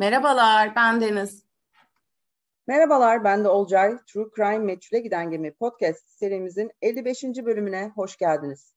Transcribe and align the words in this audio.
Merhabalar, 0.00 0.76
ben 0.76 1.00
Deniz. 1.00 1.44
Merhabalar, 2.66 3.24
ben 3.24 3.44
de 3.44 3.48
Olcay. 3.48 3.98
True 4.06 4.30
Crime 4.36 4.58
Meçhule 4.58 5.00
Giden 5.00 5.30
Gemi 5.30 5.54
podcast 5.54 6.10
serimizin 6.10 6.70
55. 6.82 7.22
bölümüne 7.24 7.92
hoş 7.94 8.16
geldiniz. 8.16 8.74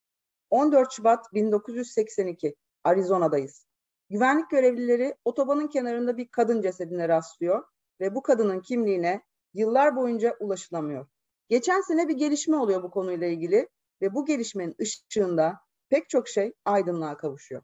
14 0.49 0.91
Şubat 0.91 1.33
1982, 1.33 2.55
Arizona'dayız. 2.83 3.67
Güvenlik 4.09 4.49
görevlileri 4.49 5.15
otobanın 5.25 5.67
kenarında 5.67 6.17
bir 6.17 6.27
kadın 6.27 6.61
cesedine 6.61 7.09
rastlıyor 7.09 7.63
ve 7.99 8.15
bu 8.15 8.21
kadının 8.21 8.61
kimliğine 8.61 9.21
yıllar 9.53 9.95
boyunca 9.95 10.35
ulaşılamıyor. 10.39 11.07
Geçen 11.49 11.81
sene 11.81 12.07
bir 12.07 12.17
gelişme 12.17 12.57
oluyor 12.57 12.83
bu 12.83 12.91
konuyla 12.91 13.27
ilgili 13.27 13.69
ve 14.01 14.13
bu 14.13 14.25
gelişmenin 14.25 14.75
ışığında 14.81 15.59
pek 15.89 16.09
çok 16.09 16.27
şey 16.27 16.53
aydınlığa 16.65 17.17
kavuşuyor. 17.17 17.61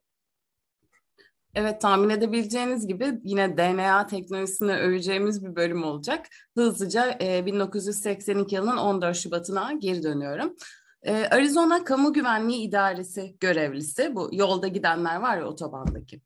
Evet 1.59 1.81
tahmin 1.81 2.09
edebileceğiniz 2.09 2.87
gibi 2.87 3.19
yine 3.23 3.57
DNA 3.57 4.07
teknolojisini 4.07 4.77
öveceğimiz 4.77 5.45
bir 5.45 5.55
bölüm 5.55 5.83
olacak. 5.83 6.25
Hızlıca 6.55 7.17
e, 7.21 7.45
1982 7.45 8.55
yılının 8.55 8.77
14 8.77 9.17
Şubat'ına 9.17 9.73
geri 9.73 10.03
dönüyorum. 10.03 10.55
E, 11.03 11.25
Arizona 11.25 11.83
Kamu 11.83 12.13
Güvenliği 12.13 12.67
İdaresi 12.67 13.37
görevlisi 13.39 14.15
bu 14.15 14.29
yolda 14.31 14.67
gidenler 14.67 15.15
var 15.15 15.37
ya 15.37 15.45
otobandaki. 15.45 16.21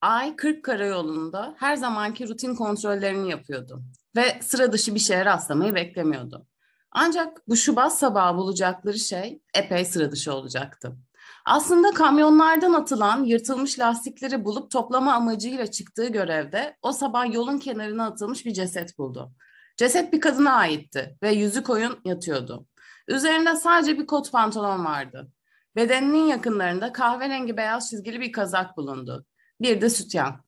Ay 0.00 0.36
40 0.36 0.64
karayolunda 0.64 1.54
her 1.58 1.76
zamanki 1.76 2.28
rutin 2.28 2.54
kontrollerini 2.54 3.30
yapıyordu 3.30 3.82
ve 4.16 4.40
sıra 4.42 4.72
dışı 4.72 4.94
bir 4.94 5.00
şeye 5.00 5.24
rastlamayı 5.24 5.74
beklemiyordu. 5.74 6.46
Ancak 6.92 7.48
bu 7.48 7.56
Şubat 7.56 7.98
sabahı 7.98 8.36
bulacakları 8.36 8.98
şey 8.98 9.42
epey 9.54 9.84
sıra 9.84 10.12
dışı 10.12 10.34
olacaktı. 10.34 10.96
Aslında 11.46 11.90
kamyonlardan 11.90 12.72
atılan 12.72 13.24
yırtılmış 13.24 13.78
lastikleri 13.78 14.44
bulup 14.44 14.70
toplama 14.70 15.12
amacıyla 15.12 15.66
çıktığı 15.66 16.06
görevde 16.06 16.76
o 16.82 16.92
sabah 16.92 17.34
yolun 17.34 17.58
kenarına 17.58 18.06
atılmış 18.06 18.46
bir 18.46 18.52
ceset 18.52 18.98
buldu. 18.98 19.32
Ceset 19.76 20.12
bir 20.12 20.20
kadına 20.20 20.52
aitti 20.52 21.16
ve 21.22 21.32
yüzü 21.32 21.62
koyun 21.62 22.00
yatıyordu. 22.04 22.66
Üzerinde 23.08 23.56
sadece 23.56 23.98
bir 23.98 24.06
kot 24.06 24.32
pantolon 24.32 24.84
vardı. 24.84 25.28
Bedeninin 25.76 26.26
yakınlarında 26.26 26.92
kahverengi 26.92 27.56
beyaz 27.56 27.90
çizgili 27.90 28.20
bir 28.20 28.32
kazak 28.32 28.76
bulundu. 28.76 29.26
Bir 29.60 29.80
de 29.80 29.90
sütyen. 29.90 30.40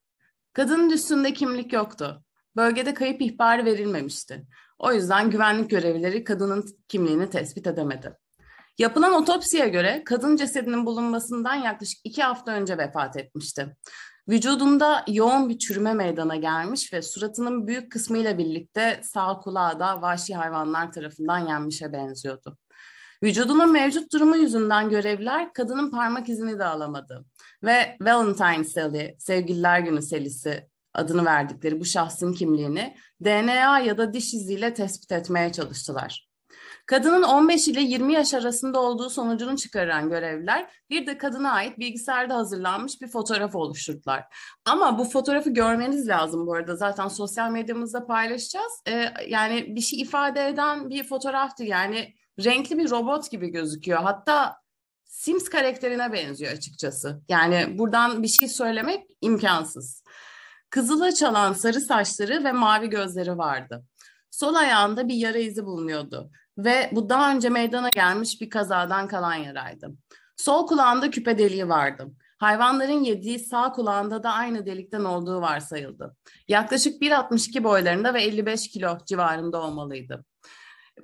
Kadının 0.53 0.91
üstünde 0.91 1.33
kimlik 1.33 1.73
yoktu. 1.73 2.25
Bölgede 2.57 2.95
kayıp 2.95 3.23
ihbarı 3.23 3.65
verilmemişti. 3.65 4.47
O 4.79 4.93
yüzden 4.93 5.31
güvenlik 5.31 5.71
görevlileri 5.71 6.25
kadının 6.25 6.67
kimliğini 6.89 7.31
tespit 7.31 7.67
edemedi. 7.67 8.17
Yapılan 8.79 9.13
otopsiye 9.13 9.69
göre 9.69 10.03
kadın 10.05 10.37
cesedinin 10.37 10.87
bulunmasından 10.87 11.55
yaklaşık 11.55 12.01
iki 12.05 12.23
hafta 12.23 12.53
önce 12.53 12.79
vefat 12.79 13.17
etmişti. 13.17 13.77
Vücudunda 14.29 15.05
yoğun 15.09 15.49
bir 15.49 15.59
çürüme 15.59 15.95
meydana 15.95 16.37
gelmiş 16.37 16.93
ve 16.93 17.03
suratının 17.03 17.67
büyük 17.67 17.93
kısmıyla 17.93 18.39
birlikte 18.39 19.01
sağ 19.03 19.39
kulağı 19.39 19.81
da 19.81 20.03
vahşi 20.03 20.35
hayvanlar 20.35 20.93
tarafından 20.93 21.39
yenmişe 21.39 21.93
benziyordu. 21.93 22.59
Vücudunun 23.23 23.73
mevcut 23.73 24.13
durumu 24.13 24.37
yüzünden 24.37 24.91
görevliler 24.91 25.53
kadının 25.53 25.91
parmak 25.91 26.29
izini 26.29 26.59
de 26.59 26.65
alamadı. 26.65 27.25
Ve 27.63 27.97
Valentine 28.01 28.65
Sally, 28.65 29.17
Sevgililer 29.19 29.81
Günü 29.81 30.03
selisi 30.03 30.69
adını 30.95 31.25
verdikleri 31.25 31.81
bu 31.81 31.85
şahsın 31.85 32.33
kimliğini 32.33 32.97
DNA 33.25 33.81
ya 33.81 33.99
da 33.99 34.13
diş 34.13 34.35
iziyle 34.35 34.75
tespit 34.75 35.13
etmeye 35.13 35.53
çalıştılar. 35.53 36.32
Kadının 36.87 37.23
15 37.23 37.69
ile 37.69 37.81
20 37.81 38.13
yaş 38.13 38.35
arasında 38.35 38.81
olduğu 38.81 39.11
sonucunu 39.11 39.57
çıkaran 39.57 40.11
görevliler 40.11 40.71
bir 40.91 41.07
de 41.07 41.19
kadına 41.19 41.53
ait 41.53 41.79
bilgisayarda 41.79 42.35
hazırlanmış 42.35 43.01
bir 43.03 43.09
fotoğraf 43.09 43.55
oluşturdular. 43.55 44.25
Ama 44.65 44.99
bu 44.99 45.05
fotoğrafı 45.05 45.51
görmeniz 45.51 46.09
lazım 46.09 46.47
bu 46.47 46.55
arada 46.55 46.77
zaten 46.77 47.09
sosyal 47.09 47.51
medyamızda 47.51 48.07
paylaşacağız. 48.07 48.73
Ee, 48.89 49.13
yani 49.29 49.77
bir 49.77 49.81
şey 49.81 50.01
ifade 50.01 50.49
eden 50.49 50.91
bir 50.91 51.05
fotoğraftı 51.05 51.65
yani 51.65 52.15
renkli 52.45 52.79
bir 52.79 52.91
robot 52.91 53.31
gibi 53.31 53.49
gözüküyor. 53.49 54.03
Hatta 54.03 54.63
Sims 55.05 55.49
karakterine 55.49 56.13
benziyor 56.13 56.53
açıkçası. 56.53 57.23
Yani 57.29 57.79
buradan 57.79 58.23
bir 58.23 58.29
şey 58.29 58.49
söylemek 58.49 59.07
imkansız. 59.21 60.05
Kızıla 60.71 61.13
çalan 61.13 61.53
sarı 61.53 61.81
saçları 61.81 62.45
ve 62.45 62.53
mavi 62.53 62.91
gözleri 62.91 63.39
vardı. 63.39 63.85
Sol 64.31 64.55
ayağında 64.55 65.09
bir 65.09 65.15
yara 65.15 65.39
izi 65.39 65.65
bulunuyordu 65.65 66.31
ve 66.59 66.91
bu 66.93 67.09
daha 67.09 67.35
önce 67.35 67.49
meydana 67.49 67.89
gelmiş 67.89 68.41
bir 68.41 68.51
kazadan 68.51 69.09
kalan 69.09 69.35
yaraydı. 69.35 69.91
Sol 70.37 70.67
kulağında 70.67 71.11
küpe 71.11 71.39
deliği 71.39 71.69
vardı. 71.69 72.09
Hayvanların 72.39 73.05
yediği 73.05 73.39
sağ 73.39 73.73
kulağında 73.73 74.23
da 74.23 74.33
aynı 74.33 74.67
delikten 74.67 75.05
olduğu 75.05 75.41
varsayıldı. 75.41 76.17
Yaklaşık 76.49 77.03
1.62 77.03 77.65
boylarında 77.65 78.15
ve 78.15 78.23
55 78.23 78.71
kilo 78.71 78.99
civarında 79.07 79.63
olmalıydı. 79.63 80.25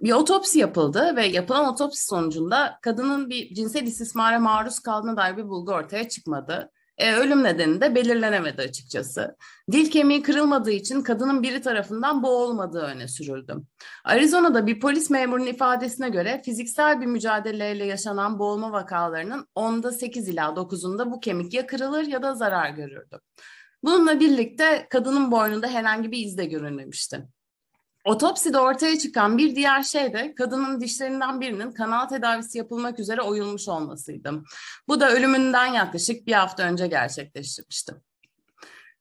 Bir 0.02 0.12
otopsi 0.12 0.58
yapıldı 0.58 1.16
ve 1.16 1.26
yapılan 1.26 1.72
otopsi 1.72 2.06
sonucunda 2.06 2.78
kadının 2.82 3.30
bir 3.30 3.54
cinsel 3.54 3.82
istismara 3.82 4.38
maruz 4.38 4.78
kaldığına 4.78 5.16
dair 5.16 5.36
bir 5.36 5.48
bulgu 5.48 5.72
ortaya 5.72 6.08
çıkmadı. 6.08 6.70
E, 6.98 7.14
ölüm 7.14 7.44
nedeni 7.44 7.80
de 7.80 7.94
belirlenemedi 7.94 8.62
açıkçası. 8.62 9.36
Dil 9.72 9.90
kemiği 9.90 10.22
kırılmadığı 10.22 10.70
için 10.70 11.02
kadının 11.02 11.42
biri 11.42 11.60
tarafından 11.60 12.22
boğulmadığı 12.22 12.82
öne 12.82 13.08
sürüldü. 13.08 13.54
Arizona'da 14.04 14.66
bir 14.66 14.80
polis 14.80 15.10
memurunun 15.10 15.46
ifadesine 15.46 16.08
göre 16.08 16.42
fiziksel 16.44 17.00
bir 17.00 17.06
mücadeleyle 17.06 17.84
yaşanan 17.84 18.38
boğulma 18.38 18.72
vakalarının 18.72 19.46
onda 19.54 19.92
8 19.92 20.28
ila 20.28 20.44
9'unda 20.44 21.10
bu 21.10 21.20
kemik 21.20 21.54
ya 21.54 21.66
kırılır 21.66 22.06
ya 22.06 22.22
da 22.22 22.34
zarar 22.34 22.70
görürdü. 22.70 23.20
Bununla 23.84 24.20
birlikte 24.20 24.86
kadının 24.90 25.30
boynunda 25.30 25.66
herhangi 25.66 26.10
bir 26.10 26.18
iz 26.18 26.38
de 26.38 26.44
görülmemişti. 26.44 27.24
Otopside 28.08 28.58
ortaya 28.58 28.98
çıkan 28.98 29.38
bir 29.38 29.56
diğer 29.56 29.82
şey 29.82 30.12
de 30.12 30.34
kadının 30.34 30.80
dişlerinden 30.80 31.40
birinin 31.40 31.72
kanal 31.72 32.06
tedavisi 32.06 32.58
yapılmak 32.58 32.98
üzere 32.98 33.22
oyulmuş 33.22 33.68
olmasıydı. 33.68 34.32
Bu 34.88 35.00
da 35.00 35.10
ölümünden 35.10 35.66
yaklaşık 35.66 36.26
bir 36.26 36.32
hafta 36.32 36.62
önce 36.62 36.86
gerçekleştirmişti. 36.86 37.94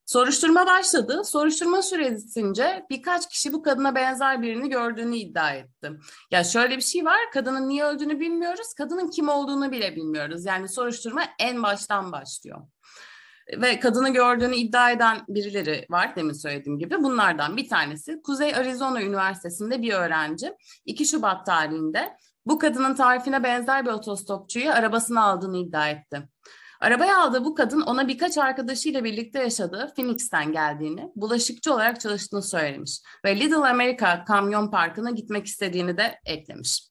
Soruşturma 0.06 0.66
başladı. 0.66 1.22
Soruşturma 1.24 1.82
süresince 1.82 2.86
birkaç 2.90 3.28
kişi 3.28 3.52
bu 3.52 3.62
kadına 3.62 3.94
benzer 3.94 4.42
birini 4.42 4.68
gördüğünü 4.68 5.16
iddia 5.16 5.50
etti. 5.50 5.90
Ya 6.30 6.44
şöyle 6.44 6.76
bir 6.76 6.82
şey 6.82 7.04
var, 7.04 7.20
kadının 7.32 7.68
niye 7.68 7.84
öldüğünü 7.84 8.20
bilmiyoruz, 8.20 8.74
kadının 8.74 9.10
kim 9.10 9.28
olduğunu 9.28 9.72
bile 9.72 9.96
bilmiyoruz. 9.96 10.44
Yani 10.44 10.68
soruşturma 10.68 11.22
en 11.38 11.62
baştan 11.62 12.12
başlıyor 12.12 12.60
ve 13.56 13.80
kadını 13.80 14.12
gördüğünü 14.12 14.56
iddia 14.56 14.90
eden 14.90 15.18
birileri 15.28 15.86
var 15.90 16.16
demin 16.16 16.32
söylediğim 16.32 16.78
gibi. 16.78 17.02
Bunlardan 17.02 17.56
bir 17.56 17.68
tanesi 17.68 18.22
Kuzey 18.22 18.54
Arizona 18.54 19.02
Üniversitesi'nde 19.02 19.82
bir 19.82 19.92
öğrenci 19.92 20.54
2 20.86 21.06
Şubat 21.06 21.46
tarihinde 21.46 22.16
bu 22.46 22.58
kadının 22.58 22.94
tarifine 22.94 23.42
benzer 23.42 23.86
bir 23.86 23.90
otostopçuyu 23.90 24.70
arabasına 24.70 25.22
aldığını 25.22 25.56
iddia 25.56 25.88
etti. 25.88 26.28
Arabaya 26.80 27.18
aldığı 27.18 27.44
bu 27.44 27.54
kadın 27.54 27.80
ona 27.80 28.08
birkaç 28.08 28.38
arkadaşıyla 28.38 29.04
birlikte 29.04 29.38
yaşadığı 29.38 29.92
Phoenix'ten 29.96 30.52
geldiğini, 30.52 31.08
bulaşıkçı 31.16 31.74
olarak 31.74 32.00
çalıştığını 32.00 32.42
söylemiş 32.42 33.00
ve 33.24 33.40
Little 33.40 33.56
America 33.56 34.24
kamyon 34.24 34.70
parkına 34.70 35.10
gitmek 35.10 35.46
istediğini 35.46 35.96
de 35.96 36.20
eklemiş. 36.24 36.88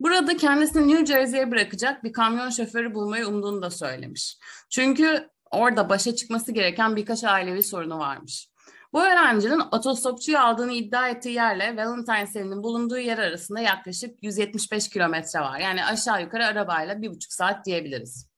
Burada 0.00 0.36
kendisini 0.36 0.88
New 0.88 1.06
Jersey'ye 1.06 1.50
bırakacak 1.50 2.04
bir 2.04 2.12
kamyon 2.12 2.50
şoförü 2.50 2.94
bulmayı 2.94 3.28
umduğunu 3.28 3.62
da 3.62 3.70
söylemiş. 3.70 4.38
Çünkü 4.70 5.28
orada 5.50 5.88
başa 5.88 6.14
çıkması 6.14 6.52
gereken 6.52 6.96
birkaç 6.96 7.24
ailevi 7.24 7.62
sorunu 7.62 7.98
varmış. 7.98 8.48
Bu 8.92 9.02
öğrencinin 9.02 9.62
otostopçuyu 9.72 10.38
aldığını 10.38 10.72
iddia 10.72 11.08
ettiği 11.08 11.34
yerle 11.34 11.76
Valentine 11.76 12.28
Cell'in 12.32 12.62
bulunduğu 12.62 12.98
yer 12.98 13.18
arasında 13.18 13.60
yaklaşık 13.60 14.22
175 14.22 14.88
kilometre 14.88 15.40
var. 15.40 15.58
Yani 15.58 15.84
aşağı 15.84 16.22
yukarı 16.22 16.46
arabayla 16.46 17.02
bir 17.02 17.10
buçuk 17.10 17.32
saat 17.32 17.66
diyebiliriz. 17.66 18.36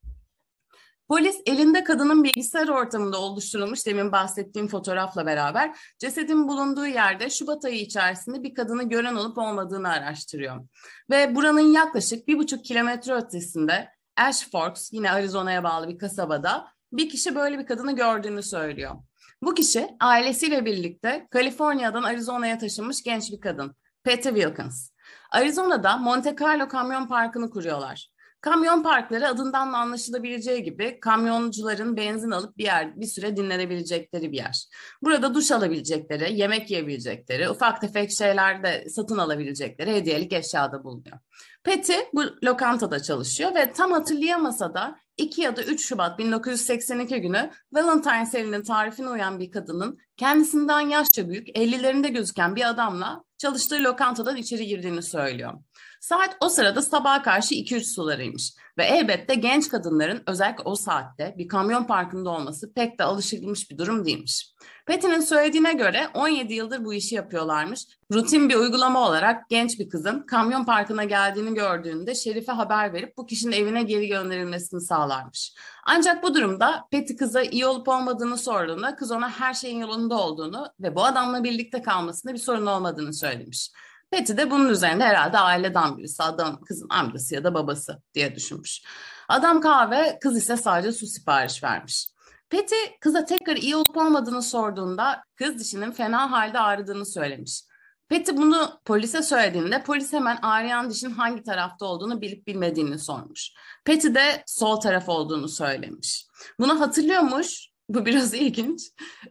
Polis 1.09 1.41
elinde 1.45 1.83
kadının 1.83 2.23
bilgisayar 2.23 2.67
ortamında 2.67 3.21
oluşturulmuş 3.21 3.85
demin 3.85 4.11
bahsettiğim 4.11 4.67
fotoğrafla 4.67 5.25
beraber 5.25 5.77
cesedin 5.99 6.47
bulunduğu 6.47 6.85
yerde 6.85 7.29
Şubat 7.29 7.65
ayı 7.65 7.81
içerisinde 7.81 8.43
bir 8.43 8.53
kadını 8.53 8.89
gören 8.89 9.15
olup 9.15 9.37
olmadığını 9.37 9.89
araştırıyor. 9.89 10.67
Ve 11.09 11.35
buranın 11.35 11.73
yaklaşık 11.73 12.27
bir 12.27 12.37
buçuk 12.37 12.65
kilometre 12.65 13.13
ötesinde 13.13 13.89
Ash 14.17 14.49
Forks 14.51 14.93
yine 14.93 15.11
Arizona'ya 15.11 15.63
bağlı 15.63 15.87
bir 15.87 15.97
kasabada 15.97 16.67
bir 16.91 17.09
kişi 17.09 17.35
böyle 17.35 17.59
bir 17.59 17.65
kadını 17.65 17.95
gördüğünü 17.95 18.43
söylüyor. 18.43 18.95
Bu 19.41 19.53
kişi 19.53 19.87
ailesiyle 19.99 20.65
birlikte 20.65 21.27
Kaliforniya'dan 21.31 22.03
Arizona'ya 22.03 22.57
taşınmış 22.57 23.03
genç 23.03 23.31
bir 23.31 23.41
kadın. 23.41 23.75
Patty 24.03 24.29
Wilkins. 24.29 24.89
Arizona'da 25.31 25.97
Monte 25.97 26.35
Carlo 26.41 26.67
Kamyon 26.67 27.07
Parkı'nı 27.07 27.49
kuruyorlar. 27.49 28.09
Kamyon 28.41 28.83
parkları 28.83 29.27
adından 29.27 29.73
da 29.73 29.77
anlaşılabileceği 29.77 30.63
gibi 30.63 30.99
kamyoncuların 30.99 31.97
benzin 31.97 32.31
alıp 32.31 32.57
bir 32.57 32.63
yer 32.63 32.99
bir 32.99 33.05
süre 33.05 33.37
dinlenebilecekleri 33.37 34.31
bir 34.31 34.37
yer. 34.37 34.65
Burada 35.01 35.33
duş 35.33 35.51
alabilecekleri, 35.51 36.33
yemek 36.33 36.71
yiyebilecekleri, 36.71 37.49
ufak 37.49 37.81
tefek 37.81 38.11
şeyler 38.11 38.63
de 38.63 38.89
satın 38.89 39.17
alabilecekleri 39.17 39.95
hediyelik 39.95 40.33
eşyada 40.33 40.83
bulunuyor. 40.83 41.17
Patty 41.63 41.93
bu 42.13 42.23
lokantada 42.43 43.03
çalışıyor 43.03 43.55
ve 43.55 43.73
tam 43.73 43.91
hatırlayamasa 43.91 44.73
da 44.73 44.99
2 45.17 45.41
ya 45.41 45.55
da 45.55 45.63
3 45.63 45.85
Şubat 45.85 46.19
1982 46.19 47.21
günü 47.21 47.51
Valentine 47.73 48.25
Selin'in 48.25 48.63
tarifine 48.63 49.09
uyan 49.09 49.39
bir 49.39 49.51
kadının 49.51 49.97
kendisinden 50.17 50.79
yaşça 50.79 51.29
büyük 51.29 51.47
50'lerinde 51.47 52.07
gözüken 52.07 52.55
bir 52.55 52.69
adamla 52.69 53.23
çalıştığı 53.37 53.83
lokantadan 53.83 54.35
içeri 54.35 54.67
girdiğini 54.67 55.03
söylüyor. 55.03 55.53
Saat 56.01 56.37
o 56.41 56.49
sırada 56.49 56.81
sabaha 56.81 57.21
karşı 57.21 57.55
2-3 57.55 57.83
sularıymış 57.83 58.53
ve 58.77 58.83
elbette 58.83 59.35
genç 59.35 59.69
kadınların 59.69 60.23
özellikle 60.27 60.63
o 60.63 60.75
saatte 60.75 61.35
bir 61.37 61.47
kamyon 61.47 61.83
parkında 61.83 62.29
olması 62.29 62.73
pek 62.73 62.99
de 62.99 63.03
alışılmış 63.03 63.71
bir 63.71 63.77
durum 63.77 64.05
değilmiş. 64.05 64.53
Patty'nin 64.89 65.19
söylediğine 65.19 65.73
göre 65.73 66.07
17 66.13 66.53
yıldır 66.53 66.85
bu 66.85 66.93
işi 66.93 67.15
yapıyorlarmış. 67.15 67.85
Rutin 68.13 68.49
bir 68.49 68.55
uygulama 68.55 69.07
olarak 69.07 69.49
genç 69.49 69.79
bir 69.79 69.89
kızın 69.89 70.21
kamyon 70.21 70.65
parkına 70.65 71.03
geldiğini 71.03 71.53
gördüğünde 71.53 72.15
Şerif'e 72.15 72.51
haber 72.51 72.93
verip 72.93 73.17
bu 73.17 73.25
kişinin 73.25 73.51
evine 73.51 73.83
geri 73.83 74.07
gönderilmesini 74.07 74.81
sağlarmış. 74.81 75.53
Ancak 75.85 76.23
bu 76.23 76.35
durumda 76.35 76.87
Patty 76.91 77.15
kıza 77.15 77.41
iyi 77.41 77.65
olup 77.65 77.87
olmadığını 77.87 78.37
sorduğunda 78.37 78.95
kız 78.95 79.11
ona 79.11 79.29
her 79.29 79.53
şeyin 79.53 79.79
yolunda 79.79 80.15
olduğunu 80.15 80.67
ve 80.79 80.95
bu 80.95 81.05
adamla 81.05 81.43
birlikte 81.43 81.81
kalmasında 81.81 82.33
bir 82.33 82.39
sorun 82.39 82.65
olmadığını 82.65 83.13
söylemiş. 83.13 83.71
Patty 84.11 84.33
de 84.37 84.51
bunun 84.51 84.69
üzerinde 84.69 85.03
herhalde 85.03 85.37
aileden 85.37 85.97
birisi, 85.97 86.23
adam 86.23 86.61
kızın 86.61 86.89
amcası 86.89 87.35
ya 87.35 87.43
da 87.43 87.53
babası 87.53 88.01
diye 88.13 88.35
düşünmüş. 88.35 88.81
Adam 89.27 89.61
kahve, 89.61 90.19
kız 90.21 90.37
ise 90.37 90.57
sadece 90.57 90.91
su 90.91 91.07
sipariş 91.07 91.63
vermiş. 91.63 92.07
Patty 92.49 92.75
kıza 92.99 93.25
tekrar 93.25 93.55
iyi 93.55 93.75
olup 93.75 93.97
olmadığını 93.97 94.41
sorduğunda 94.41 95.23
kız 95.35 95.59
dişinin 95.59 95.91
fena 95.91 96.31
halde 96.31 96.59
ağrıdığını 96.59 97.05
söylemiş. 97.05 97.61
Patty 98.09 98.31
bunu 98.35 98.79
polise 98.85 99.21
söylediğinde 99.23 99.83
polis 99.83 100.13
hemen 100.13 100.39
ağrıyan 100.41 100.89
dişin 100.89 101.11
hangi 101.11 101.43
tarafta 101.43 101.85
olduğunu 101.85 102.21
bilip 102.21 102.47
bilmediğini 102.47 102.99
sormuş. 102.99 103.51
Patty 103.85 104.07
de 104.07 104.43
sol 104.45 104.75
taraf 104.75 105.09
olduğunu 105.09 105.49
söylemiş. 105.49 106.25
Bunu 106.59 106.79
hatırlıyormuş 106.79 107.68
bu 107.93 108.05
biraz 108.05 108.33
ilginç. 108.33 108.81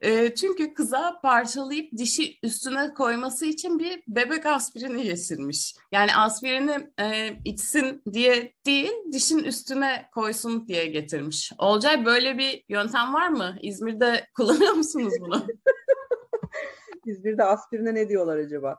E, 0.01 0.35
çünkü 0.35 0.75
kıza 0.75 1.21
parçalayıp 1.23 1.93
dişi 1.99 2.39
üstüne 2.43 2.95
koyması 2.95 3.47
için 3.47 3.79
bir 3.79 4.03
bebek 4.09 4.47
aspirini 4.47 5.03
geçirmiş. 5.03 5.75
Yani 5.93 6.17
aspirini 6.17 6.91
e, 7.01 7.37
içsin 7.45 8.03
diye 8.13 8.53
değil, 8.67 8.93
dişin 9.13 9.39
üstüne 9.39 10.09
koysun 10.15 10.69
diye 10.69 10.87
getirmiş. 10.87 11.53
Olcay 11.59 12.05
böyle 12.05 12.39
bir 12.39 12.65
yöntem 12.69 13.15
var 13.15 13.29
mı? 13.29 13.57
İzmir'de 13.63 14.27
kullanıyor 14.37 14.73
musunuz 14.73 15.15
bunu? 15.21 15.47
İzmir'de 17.07 17.45
aspirine 17.45 17.95
ne 17.95 18.09
diyorlar 18.09 18.37
acaba? 18.37 18.79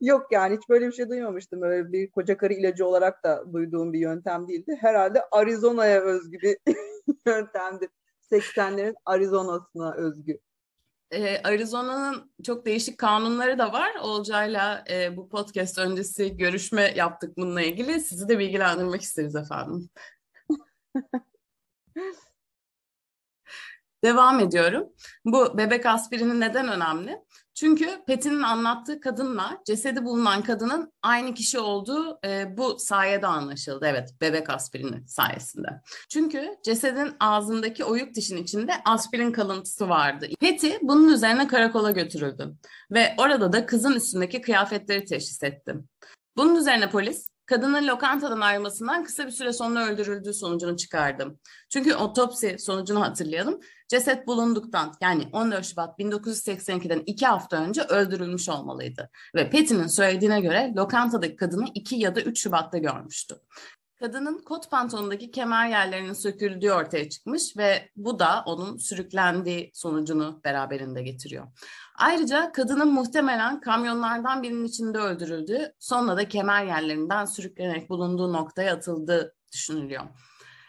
Yok 0.00 0.26
yani 0.30 0.56
hiç 0.56 0.68
böyle 0.68 0.86
bir 0.86 0.92
şey 0.92 1.08
duymamıştım. 1.08 1.62
Öyle 1.62 1.92
bir 1.92 2.10
koca 2.10 2.36
karı 2.36 2.52
ilacı 2.52 2.86
olarak 2.86 3.24
da 3.24 3.44
duyduğum 3.52 3.92
bir 3.92 3.98
yöntem 3.98 4.48
değildi. 4.48 4.78
Herhalde 4.80 5.22
Arizona'ya 5.32 6.00
özgü 6.00 6.38
bir 6.38 6.56
yöntemdir. 7.26 7.90
80'lerin 8.30 8.94
Arizona'sına 9.04 9.94
özgü. 9.94 10.40
Ee, 11.10 11.42
Arizona'nın 11.42 12.32
çok 12.44 12.66
değişik 12.66 12.98
kanunları 12.98 13.58
da 13.58 13.72
var. 13.72 13.94
Olcay'la 14.00 14.84
e, 14.90 15.16
bu 15.16 15.28
podcast 15.28 15.78
öncesi 15.78 16.36
görüşme 16.36 16.82
yaptık 16.96 17.36
bununla 17.36 17.62
ilgili. 17.62 18.00
Sizi 18.00 18.28
de 18.28 18.38
bilgilendirmek 18.38 19.02
isteriz 19.02 19.36
efendim. 19.36 19.90
Devam 24.04 24.40
ediyorum. 24.40 24.88
Bu 25.24 25.58
bebek 25.58 25.86
aspirini 25.86 26.40
neden 26.40 26.68
önemli? 26.68 27.18
Çünkü 27.54 28.04
Petin'in 28.06 28.42
anlattığı 28.42 29.00
kadınla 29.00 29.58
cesedi 29.66 30.04
bulunan 30.04 30.42
kadının 30.42 30.92
aynı 31.02 31.34
kişi 31.34 31.58
olduğu 31.58 32.18
e, 32.24 32.56
bu 32.56 32.78
sayede 32.78 33.26
anlaşıldı. 33.26 33.86
Evet, 33.88 34.14
bebek 34.20 34.50
aspirini 34.50 35.08
sayesinde. 35.08 35.68
Çünkü 36.08 36.56
cesedin 36.64 37.12
ağzındaki 37.20 37.84
oyuk 37.84 38.14
dişin 38.14 38.36
içinde 38.36 38.72
aspirin 38.84 39.32
kalıntısı 39.32 39.88
vardı. 39.88 40.28
Peti 40.40 40.78
bunun 40.82 41.12
üzerine 41.12 41.46
karakola 41.46 41.90
götürüldü 41.90 42.54
ve 42.90 43.14
orada 43.18 43.52
da 43.52 43.66
kızın 43.66 43.92
üstündeki 43.92 44.40
kıyafetleri 44.40 45.04
teşhis 45.04 45.42
etti. 45.42 45.74
Bunun 46.36 46.56
üzerine 46.56 46.90
polis 46.90 47.29
kadının 47.50 47.88
lokantadan 47.88 48.40
ayrılmasından 48.40 49.04
kısa 49.04 49.26
bir 49.26 49.30
süre 49.30 49.52
sonra 49.52 49.86
öldürüldüğü 49.86 50.34
sonucunu 50.34 50.76
çıkardı. 50.76 51.38
Çünkü 51.68 51.94
otopsi 51.94 52.56
sonucunu 52.58 53.00
hatırlayalım. 53.00 53.60
Ceset 53.88 54.26
bulunduktan 54.26 54.92
yani 55.00 55.28
14 55.32 55.66
Şubat 55.66 55.98
1982'den 55.98 57.02
iki 57.06 57.26
hafta 57.26 57.56
önce 57.56 57.82
öldürülmüş 57.82 58.48
olmalıydı. 58.48 59.10
Ve 59.34 59.50
Petty'nin 59.50 59.86
söylediğine 59.86 60.40
göre 60.40 60.72
lokantadaki 60.76 61.36
kadını 61.36 61.64
2 61.74 61.96
ya 61.96 62.14
da 62.14 62.20
3 62.20 62.42
Şubat'ta 62.42 62.78
görmüştü. 62.78 63.34
Kadının 64.00 64.38
kot 64.38 64.70
pantolonundaki 64.70 65.30
kemer 65.30 65.68
yerlerinin 65.68 66.12
söküldüğü 66.12 66.70
ortaya 66.70 67.08
çıkmış 67.08 67.56
ve 67.56 67.90
bu 67.96 68.18
da 68.18 68.42
onun 68.46 68.76
sürüklendiği 68.76 69.70
sonucunu 69.74 70.40
beraberinde 70.44 71.02
getiriyor. 71.02 71.46
Ayrıca 71.98 72.52
kadının 72.52 72.92
muhtemelen 72.92 73.60
kamyonlardan 73.60 74.42
birinin 74.42 74.64
içinde 74.64 74.98
öldürüldüğü, 74.98 75.74
sonra 75.78 76.16
da 76.16 76.28
kemer 76.28 76.64
yerlerinden 76.64 77.24
sürüklenerek 77.24 77.90
bulunduğu 77.90 78.32
noktaya 78.32 78.74
atıldığı 78.74 79.34
düşünülüyor. 79.52 80.02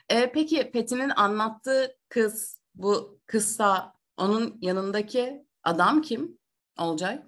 E, 0.10 0.32
peki 0.32 0.72
Petin'in 0.72 1.10
anlattığı 1.10 1.98
kız, 2.10 2.62
bu 2.76 3.20
kızsa 3.26 3.94
onun 4.18 4.58
yanındaki 4.62 5.46
adam 5.64 6.02
kim? 6.02 6.38
Olcay? 6.80 7.24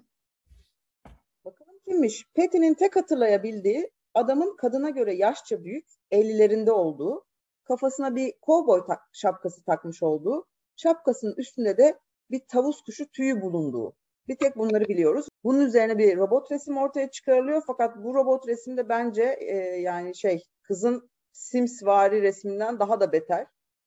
Bakalım 1.44 1.78
kimmiş? 1.84 2.24
Petin'in 2.34 2.74
tek 2.74 2.96
hatırlayabildiği 2.96 3.90
adamın 4.14 4.56
kadına 4.56 4.90
göre 4.90 5.14
yaşça 5.14 5.64
büyük, 5.64 5.86
50'lerinde 6.12 6.70
olduğu, 6.70 7.24
kafasına 7.64 8.16
bir 8.16 8.32
kovboy 8.42 8.86
tak 8.86 9.00
şapkası 9.12 9.62
takmış 9.64 10.02
olduğu, 10.02 10.46
şapkasının 10.76 11.34
üstünde 11.36 11.76
de 11.78 11.98
bir 12.30 12.40
tavus 12.48 12.82
kuşu 12.82 13.06
tüyü 13.08 13.40
bulunduğu. 13.42 13.94
Bir 14.28 14.36
tek 14.36 14.56
bunları 14.56 14.84
biliyoruz. 14.84 15.28
Bunun 15.44 15.60
üzerine 15.60 15.98
bir 15.98 16.16
robot 16.16 16.52
resim 16.52 16.76
ortaya 16.76 17.10
çıkarılıyor 17.10 17.62
fakat 17.66 17.96
bu 17.96 18.14
robot 18.14 18.48
resimde 18.48 18.88
bence 18.88 19.36
e, 19.40 19.56
yani 19.80 20.16
şey 20.16 20.42
kızın 20.62 21.10
Simsvari 21.32 22.22
resminden 22.22 22.78
daha 22.78 23.00
da 23.00 23.12
beter. 23.12 23.46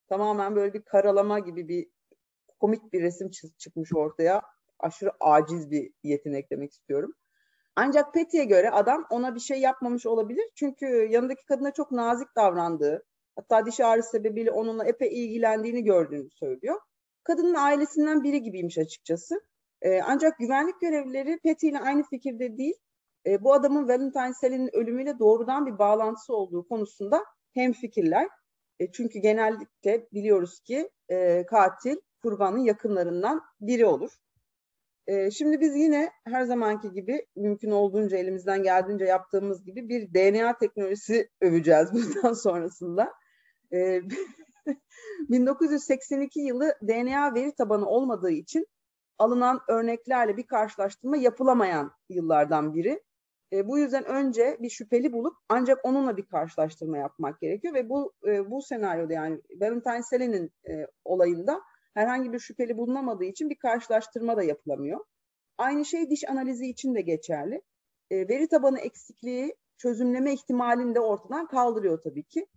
Tamamen 0.10 0.56
böyle 0.56 0.74
bir 0.74 0.82
karalama 0.82 1.40
gibi 1.40 1.68
bir 1.68 1.88
komik 2.60 2.94
bir 2.94 3.02
resim 3.02 3.30
çıkmış 3.58 3.94
ortaya. 3.96 4.42
Aşırı 4.80 5.12
aciz 5.20 5.72
bir 5.72 5.92
yetenek 6.04 6.52
demek 6.52 6.72
istiyorum. 6.72 7.14
Ancak 7.80 8.14
Petty'e 8.14 8.44
göre 8.44 8.72
adam 8.72 9.06
ona 9.10 9.36
bir 9.36 9.40
şey 9.40 9.60
yapmamış 9.60 10.06
olabilir. 10.06 10.46
Çünkü 10.56 10.86
yanındaki 10.86 11.46
kadına 11.46 11.72
çok 11.72 11.92
nazik 11.92 12.28
davrandığı, 12.36 13.04
hatta 13.36 13.66
diş 13.66 13.80
ağrısı 13.80 14.10
sebebiyle 14.10 14.52
onunla 14.52 14.86
epey 14.86 15.26
ilgilendiğini 15.26 15.84
gördüğünü 15.84 16.30
söylüyor. 16.30 16.80
Kadının 17.24 17.54
ailesinden 17.54 18.24
biri 18.24 18.42
gibiymiş 18.42 18.78
açıkçası. 18.78 19.42
E, 19.82 20.02
ancak 20.02 20.40
güvenlik 20.40 20.82
görevlileri 20.82 21.40
Petty 21.44 21.70
ile 21.70 21.80
aynı 21.80 22.04
fikirde 22.04 22.58
değil. 22.58 22.76
E, 23.26 23.44
bu 23.44 23.54
adamın 23.54 23.88
Valentine 23.88 24.34
Sally'nin 24.34 24.76
ölümüyle 24.76 25.20
doğrudan 25.20 25.66
bir 25.66 25.80
bağlantısı 25.80 26.34
olduğu 26.36 26.68
konusunda 26.68 27.24
hem 27.54 27.74
fikirler. 27.74 28.28
E, 28.80 28.92
çünkü 28.92 29.20
genellikle 29.20 30.08
biliyoruz 30.14 30.60
ki 30.60 30.90
e, 31.10 31.46
katil 31.46 31.96
kurbanın 32.22 32.60
yakınlarından 32.60 33.42
biri 33.62 33.86
olur. 33.86 34.12
E, 35.08 35.32
şimdi 35.32 35.60
biz 35.60 35.76
yine 35.76 36.12
her 36.26 36.44
zamanki 36.44 36.92
gibi 36.92 37.26
mümkün 37.36 37.72
olduğunca 37.72 38.18
elimizden 38.18 38.64
geldiğince 38.64 39.06
yaptığımız 39.06 39.64
gibi 39.64 39.90
bir 39.90 40.14
DNA 40.14 40.58
teknolojisi 40.58 41.30
öveceğiz 41.42 41.94
bundan 41.94 42.34
sonrasında. 42.44 43.14
E, 43.74 44.02
1982 45.30 46.40
yılı 46.40 46.74
DNA 46.82 47.36
veri 47.36 47.56
tabanı 47.56 47.86
olmadığı 47.86 48.32
için 48.32 48.68
alınan 49.18 49.60
örneklerle 49.68 50.38
bir 50.38 50.48
karşılaştırma 50.48 51.18
yapılamayan 51.18 51.92
yıllardan 52.10 52.74
biri. 52.74 53.04
E, 53.54 53.68
bu 53.68 53.80
yüzden 53.80 54.06
önce 54.06 54.58
bir 54.60 54.70
şüpheli 54.70 55.14
bulup 55.14 55.34
ancak 55.50 55.86
onunla 55.86 56.18
bir 56.18 56.26
karşılaştırma 56.26 56.98
yapmak 56.98 57.42
gerekiyor 57.42 57.74
ve 57.74 57.90
bu 57.90 58.14
e, 58.28 58.52
bu 58.52 58.62
senaryoda 58.62 59.14
yani 59.14 59.42
Valentine 59.62 60.04
Sally'nin 60.04 60.52
e, 60.70 60.88
olayında 61.06 61.62
herhangi 61.98 62.34
bir 62.34 62.40
şüpheli 62.40 62.78
bulunamadığı 62.78 63.26
için 63.26 63.50
bir 63.50 63.56
karşılaştırma 63.56 64.38
da 64.38 64.44
yapılamıyor. 64.44 65.00
Aynı 65.58 65.86
şey 65.86 66.10
diş 66.10 66.30
analizi 66.30 66.68
için 66.70 66.96
de 66.96 67.02
geçerli. 67.02 67.62
E, 68.12 68.30
veri 68.30 68.48
tabanı 68.48 68.80
eksikliği 68.80 69.56
çözümleme 69.78 70.34
ihtimalini 70.34 70.96
de 70.96 71.00
ortadan 71.00 71.48
kaldırıyor 71.48 72.02
tabii 72.02 72.24
ki. 72.24 72.48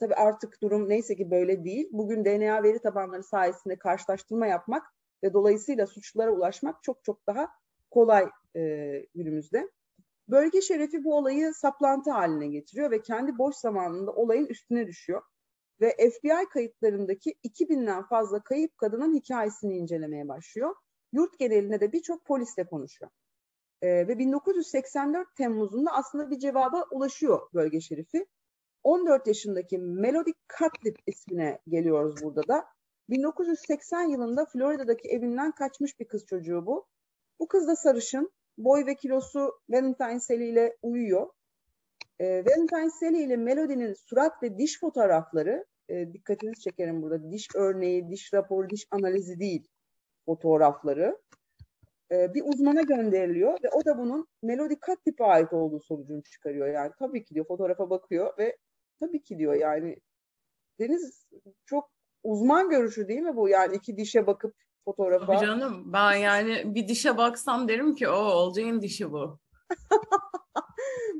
Tabii 0.00 0.14
artık 0.14 0.62
durum 0.62 0.88
neyse 0.88 1.16
ki 1.16 1.30
böyle 1.30 1.64
değil. 1.64 1.88
Bugün 1.92 2.24
DNA 2.24 2.62
veri 2.62 2.78
tabanları 2.78 3.22
sayesinde 3.22 3.78
karşılaştırma 3.78 4.46
yapmak 4.46 4.82
ve 5.22 5.32
dolayısıyla 5.32 5.86
suçlulara 5.86 6.30
ulaşmak 6.30 6.82
çok 6.82 7.04
çok 7.04 7.26
daha 7.26 7.48
kolay 7.90 8.28
e, 8.56 8.60
günümüzde. 9.14 9.70
Bölge 10.28 10.60
şerefi 10.60 11.04
bu 11.04 11.16
olayı 11.16 11.54
saplantı 11.54 12.10
haline 12.10 12.46
getiriyor 12.46 12.90
ve 12.90 13.02
kendi 13.02 13.38
boş 13.38 13.56
zamanında 13.56 14.12
olayın 14.12 14.46
üstüne 14.46 14.86
düşüyor. 14.86 15.22
Ve 15.80 16.10
FBI 16.10 16.48
kayıtlarındaki 16.52 17.34
2000'den 17.44 18.02
fazla 18.02 18.42
kayıp 18.42 18.78
kadının 18.78 19.14
hikayesini 19.14 19.76
incelemeye 19.76 20.28
başlıyor. 20.28 20.74
Yurt 21.12 21.38
genelinde 21.38 21.80
de 21.80 21.92
birçok 21.92 22.24
polisle 22.24 22.66
konuşuyor. 22.66 23.10
E, 23.82 23.88
ve 23.88 24.18
1984 24.18 25.36
Temmuz'unda 25.36 25.92
aslında 25.92 26.30
bir 26.30 26.38
cevaba 26.38 26.84
ulaşıyor 26.90 27.48
bölge 27.54 27.80
şerifi. 27.80 28.26
14 28.82 29.26
yaşındaki 29.26 29.78
Melody 29.78 30.32
Cutlip 30.58 30.98
ismine 31.06 31.58
geliyoruz 31.68 32.22
burada 32.22 32.48
da. 32.48 32.64
1980 33.10 34.02
yılında 34.02 34.46
Florida'daki 34.46 35.08
evinden 35.08 35.52
kaçmış 35.52 36.00
bir 36.00 36.08
kız 36.08 36.26
çocuğu 36.26 36.66
bu. 36.66 36.86
Bu 37.40 37.48
kız 37.48 37.68
da 37.68 37.76
sarışın. 37.76 38.30
Boy 38.58 38.86
ve 38.86 38.94
kilosu 38.94 39.60
Valentine 39.68 40.20
Sally 40.20 40.48
ile 40.50 40.76
uyuyor. 40.82 41.30
E, 42.18 42.44
Valentine 42.44 42.90
Sally 42.90 43.24
ile 43.24 43.36
Melody'nin 43.36 43.94
surat 43.94 44.42
ve 44.42 44.58
diş 44.58 44.80
fotoğrafları, 44.80 45.66
e, 45.88 46.12
dikkatinizi 46.12 46.60
çekerim 46.60 47.02
burada, 47.02 47.30
diş 47.30 47.48
örneği, 47.54 48.08
diş 48.08 48.34
raporu, 48.34 48.70
diş 48.70 48.86
analizi 48.90 49.40
değil 49.40 49.68
fotoğrafları 50.26 51.18
e, 52.12 52.34
bir 52.34 52.42
uzmana 52.46 52.82
gönderiliyor 52.82 53.58
ve 53.64 53.70
o 53.70 53.84
da 53.84 53.98
bunun 53.98 54.28
Melody 54.42 54.74
Cutlip'e 54.86 55.24
ait 55.24 55.52
olduğu 55.52 55.80
sonucunu 55.80 56.22
çıkarıyor. 56.22 56.66
Yani 56.68 56.92
tabii 56.98 57.24
ki 57.24 57.34
diyor 57.34 57.46
fotoğrafa 57.46 57.90
bakıyor 57.90 58.38
ve 58.38 58.56
tabii 59.00 59.22
ki 59.22 59.38
diyor 59.38 59.54
yani 59.54 59.96
Deniz 60.80 61.26
çok 61.66 61.90
uzman 62.22 62.70
görüşü 62.70 63.08
değil 63.08 63.20
mi 63.20 63.36
bu? 63.36 63.48
Yani 63.48 63.76
iki 63.76 63.96
dişe 63.96 64.26
bakıp 64.26 64.54
fotoğrafa. 64.84 65.26
Tabii 65.26 65.46
canım 65.46 65.92
ben 65.92 66.12
yani 66.12 66.74
bir 66.74 66.88
dişe 66.88 67.16
baksam 67.16 67.68
derim 67.68 67.94
ki 67.94 68.08
o 68.08 68.16
Olcay'ın 68.16 68.80
dişi 68.80 69.12
bu. 69.12 69.38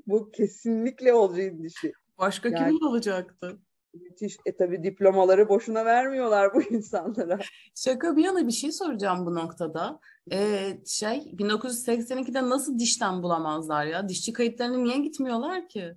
bu 0.07 0.31
kesinlikle 0.31 1.13
Olcay'ın 1.13 1.63
dişi. 1.63 1.93
Başka 2.19 2.49
yani, 2.49 2.59
kimin 2.59 2.81
olacaktı? 2.81 3.59
Müthiş. 3.95 4.37
E 4.47 4.57
tabi 4.57 4.83
diplomaları 4.83 5.49
boşuna 5.49 5.85
vermiyorlar 5.85 6.55
bu 6.55 6.63
insanlara. 6.71 7.39
Şaka 7.75 8.17
bir 8.17 8.25
yana 8.25 8.47
bir 8.47 8.53
şey 8.53 8.73
soracağım 8.73 9.27
bu 9.27 9.35
noktada. 9.35 10.01
Ee, 10.33 10.79
şey 10.87 11.19
1982'de 11.19 12.49
nasıl 12.49 12.79
dişten 12.79 13.23
bulamazlar 13.23 13.87
ya? 13.87 14.09
Dişçi 14.09 14.33
kayıtlarına 14.33 14.77
niye 14.77 14.99
gitmiyorlar 14.99 15.69
ki? 15.69 15.95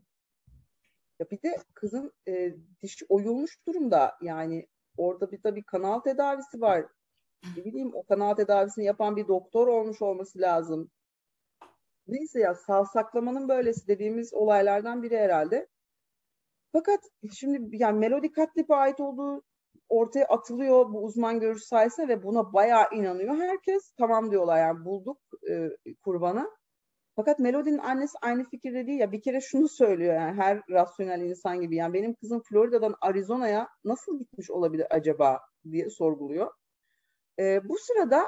Ya 1.20 1.30
bir 1.32 1.42
de 1.44 1.58
kızın 1.74 2.14
e, 2.28 2.56
dişi 2.82 3.06
oyulmuş 3.10 3.68
durumda. 3.68 4.18
Yani 4.22 4.68
orada 4.98 5.32
bir 5.32 5.42
tabii 5.42 5.64
kanal 5.64 6.00
tedavisi 6.00 6.62
var. 6.62 6.86
Ne 7.58 7.66
bileyim 7.66 7.92
o 7.94 8.04
kanal 8.04 8.34
tedavisini 8.34 8.86
yapan 8.86 9.16
bir 9.16 9.28
doktor 9.28 9.68
olmuş 9.68 10.02
olması 10.02 10.40
lazım. 10.40 10.92
Neyse 12.08 12.40
ya 12.40 12.56
sağ 12.56 12.86
saklamanın 12.86 13.50
böylesi 13.50 13.88
dediğimiz 13.88 14.34
olaylardan 14.34 15.04
biri 15.04 15.18
herhalde. 15.18 15.68
Fakat 16.74 17.00
şimdi 17.34 17.78
yani 17.78 18.00
Melody 18.00 18.28
Cutlip'e 18.28 18.76
ait 18.76 19.00
olduğu 19.00 19.44
ortaya 19.90 20.26
atılıyor 20.26 20.94
bu 20.94 21.04
uzman 21.04 21.40
görüş 21.40 21.64
sayesinde 21.64 22.08
ve 22.08 22.24
buna 22.24 22.54
bayağı 22.54 22.86
inanıyor. 22.94 23.36
Herkes 23.38 23.92
tamam 23.98 24.32
diyorlar 24.32 24.60
yani 24.60 24.86
bulduk 24.86 25.18
e, 25.52 25.70
kurbanı. 26.04 26.52
Fakat 27.16 27.40
Melody'nin 27.40 27.78
annesi 27.78 28.18
aynı 28.22 28.44
fikirde 28.44 28.88
değil 28.88 29.00
ya 29.00 29.12
bir 29.12 29.22
kere 29.22 29.42
şunu 29.42 29.68
söylüyor 29.70 30.16
yani 30.16 30.42
her 30.42 30.62
rasyonel 30.70 31.22
insan 31.22 31.62
gibi 31.62 31.76
yani 31.76 31.94
benim 31.94 32.14
kızım 32.14 32.42
Florida'dan 32.50 32.96
Arizona'ya 33.02 33.70
nasıl 33.84 34.20
gitmiş 34.20 34.52
olabilir 34.52 34.88
acaba 34.90 35.40
diye 35.72 35.90
sorguluyor. 35.90 36.52
E, 37.40 37.70
bu 37.70 37.78
sırada 37.78 38.24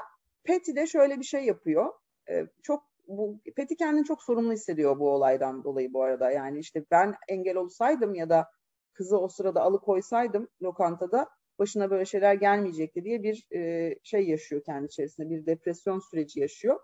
Patty 0.46 0.74
de 0.76 0.86
şöyle 0.86 1.18
bir 1.18 1.24
şey 1.24 1.44
yapıyor. 1.44 1.92
E, 2.30 2.46
çok 2.62 2.89
bu 3.10 3.40
Peti 3.56 3.76
kendini 3.76 4.04
çok 4.04 4.22
sorumlu 4.22 4.52
hissediyor 4.52 4.98
bu 4.98 5.10
olaydan 5.10 5.64
dolayı 5.64 5.92
bu 5.92 6.02
arada. 6.02 6.30
Yani 6.30 6.58
işte 6.58 6.84
ben 6.90 7.14
engel 7.28 7.56
olsaydım 7.56 8.14
ya 8.14 8.30
da 8.30 8.46
kızı 8.92 9.18
o 9.18 9.28
sırada 9.28 9.60
alıkoysaydım 9.60 10.48
lokantada 10.62 11.28
başına 11.58 11.90
böyle 11.90 12.04
şeyler 12.04 12.34
gelmeyecekti 12.34 13.04
diye 13.04 13.22
bir 13.22 13.46
e, 13.54 13.94
şey 14.04 14.28
yaşıyor 14.28 14.62
kendi 14.66 14.86
içerisinde. 14.86 15.30
Bir 15.30 15.46
depresyon 15.46 16.00
süreci 16.10 16.40
yaşıyor. 16.40 16.80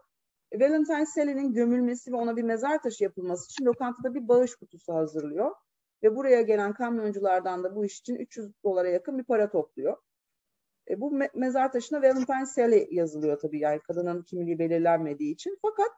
Valentine 0.54 1.06
Sally'nin 1.06 1.52
gömülmesi 1.52 2.12
ve 2.12 2.16
ona 2.16 2.36
bir 2.36 2.42
mezar 2.42 2.82
taşı 2.82 3.04
yapılması 3.04 3.44
için 3.52 3.64
lokantada 3.64 4.14
bir 4.14 4.28
bağış 4.28 4.54
kutusu 4.54 4.94
hazırlıyor. 4.94 5.50
Ve 6.02 6.16
buraya 6.16 6.42
gelen 6.42 6.72
kamyonculardan 6.72 7.64
da 7.64 7.76
bu 7.76 7.84
iş 7.84 8.00
için 8.00 8.14
300 8.16 8.52
dolara 8.64 8.88
yakın 8.88 9.18
bir 9.18 9.24
para 9.24 9.50
topluyor. 9.50 9.96
E, 10.90 11.00
bu 11.00 11.12
me- 11.12 11.30
mezar 11.34 11.72
taşına 11.72 12.02
Valentine 12.02 12.46
Sally 12.46 12.88
yazılıyor 12.90 13.38
tabii 13.40 13.60
yani 13.60 13.80
kadının 13.80 14.22
kimliği 14.22 14.58
belirlenmediği 14.58 15.34
için. 15.34 15.58
Fakat 15.62 15.90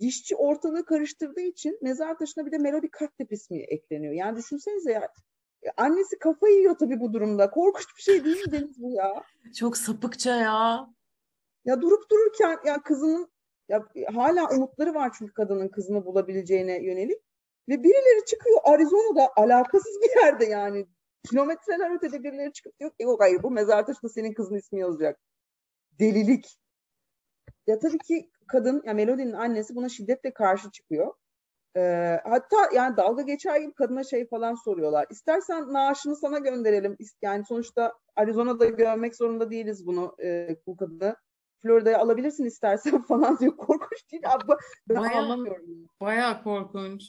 dişçi 0.00 0.36
ortalığı 0.36 0.84
karıştırdığı 0.84 1.40
için 1.40 1.78
mezar 1.82 2.18
taşına 2.18 2.46
bir 2.46 2.52
de 2.52 2.58
Melody 2.58 2.86
Cutlip 2.98 3.32
ismi 3.32 3.58
ekleniyor. 3.58 4.14
Yani 4.14 4.38
düşünsenize 4.38 4.92
ya 5.62 5.72
annesi 5.76 6.18
kafayı 6.18 6.56
yiyor 6.56 6.78
tabii 6.78 7.00
bu 7.00 7.12
durumda. 7.12 7.50
Korkunç 7.50 7.96
bir 7.96 8.02
şey 8.02 8.24
değil 8.24 8.46
mi 8.46 8.52
Deniz 8.52 8.82
bu 8.82 8.90
ya? 8.90 9.22
Çok 9.58 9.76
sapıkça 9.76 10.36
ya. 10.36 10.88
Ya 11.64 11.80
durup 11.80 12.10
dururken 12.10 12.58
ya 12.64 12.82
kızının 12.82 13.30
ya 13.68 13.84
hala 14.14 14.50
umutları 14.50 14.94
var 14.94 15.12
çünkü 15.18 15.32
kadının 15.32 15.68
kızını 15.68 16.04
bulabileceğine 16.04 16.84
yönelik. 16.84 17.22
Ve 17.68 17.82
birileri 17.82 18.24
çıkıyor 18.26 18.58
Arizona'da 18.64 19.28
alakasız 19.36 20.00
bir 20.02 20.20
yerde 20.20 20.44
yani. 20.44 20.86
Kilometreler 21.30 21.96
ötede 21.96 22.24
birileri 22.24 22.52
çıkıp 22.52 22.78
diyor 22.80 22.90
ki 22.90 23.02
yok 23.02 23.20
hayır 23.22 23.42
bu 23.42 23.50
mezar 23.50 23.86
taşında 23.86 24.08
senin 24.08 24.34
kızın 24.34 24.56
ismi 24.56 24.80
yazacak. 24.80 25.20
Delilik. 25.98 26.58
Ya 27.68 27.78
tabii 27.78 27.98
ki 27.98 28.30
kadın, 28.46 28.82
ya 28.84 28.94
Melody'nin 28.94 29.32
annesi 29.32 29.74
buna 29.74 29.88
şiddetle 29.88 30.32
karşı 30.32 30.70
çıkıyor. 30.70 31.14
Ee, 31.76 32.20
hatta 32.24 32.56
yani 32.74 32.96
dalga 32.96 33.22
geçer 33.22 33.60
gibi 33.60 33.74
kadına 33.74 34.04
şey 34.04 34.28
falan 34.28 34.54
soruyorlar. 34.54 35.06
İstersen 35.10 35.72
naaşını 35.72 36.16
sana 36.16 36.38
gönderelim. 36.38 36.96
Yani 37.22 37.44
sonuçta 37.44 37.94
Arizona'da 38.16 38.66
görmek 38.66 39.16
zorunda 39.16 39.50
değiliz 39.50 39.86
bunu 39.86 40.16
e, 40.22 40.56
bu 40.66 40.76
kadını. 40.76 41.16
Florida'ya 41.62 41.98
alabilirsin 41.98 42.44
istersen 42.44 43.02
falan 43.08 43.38
diyor. 43.38 43.56
Korkunç 43.56 44.12
değil 44.12 44.32
abi. 44.32 44.52
Ben 44.88 44.96
bayağı, 44.96 45.22
anlamıyorum. 45.22 45.66
Bayağı 46.00 46.42
korkunç. 46.42 47.02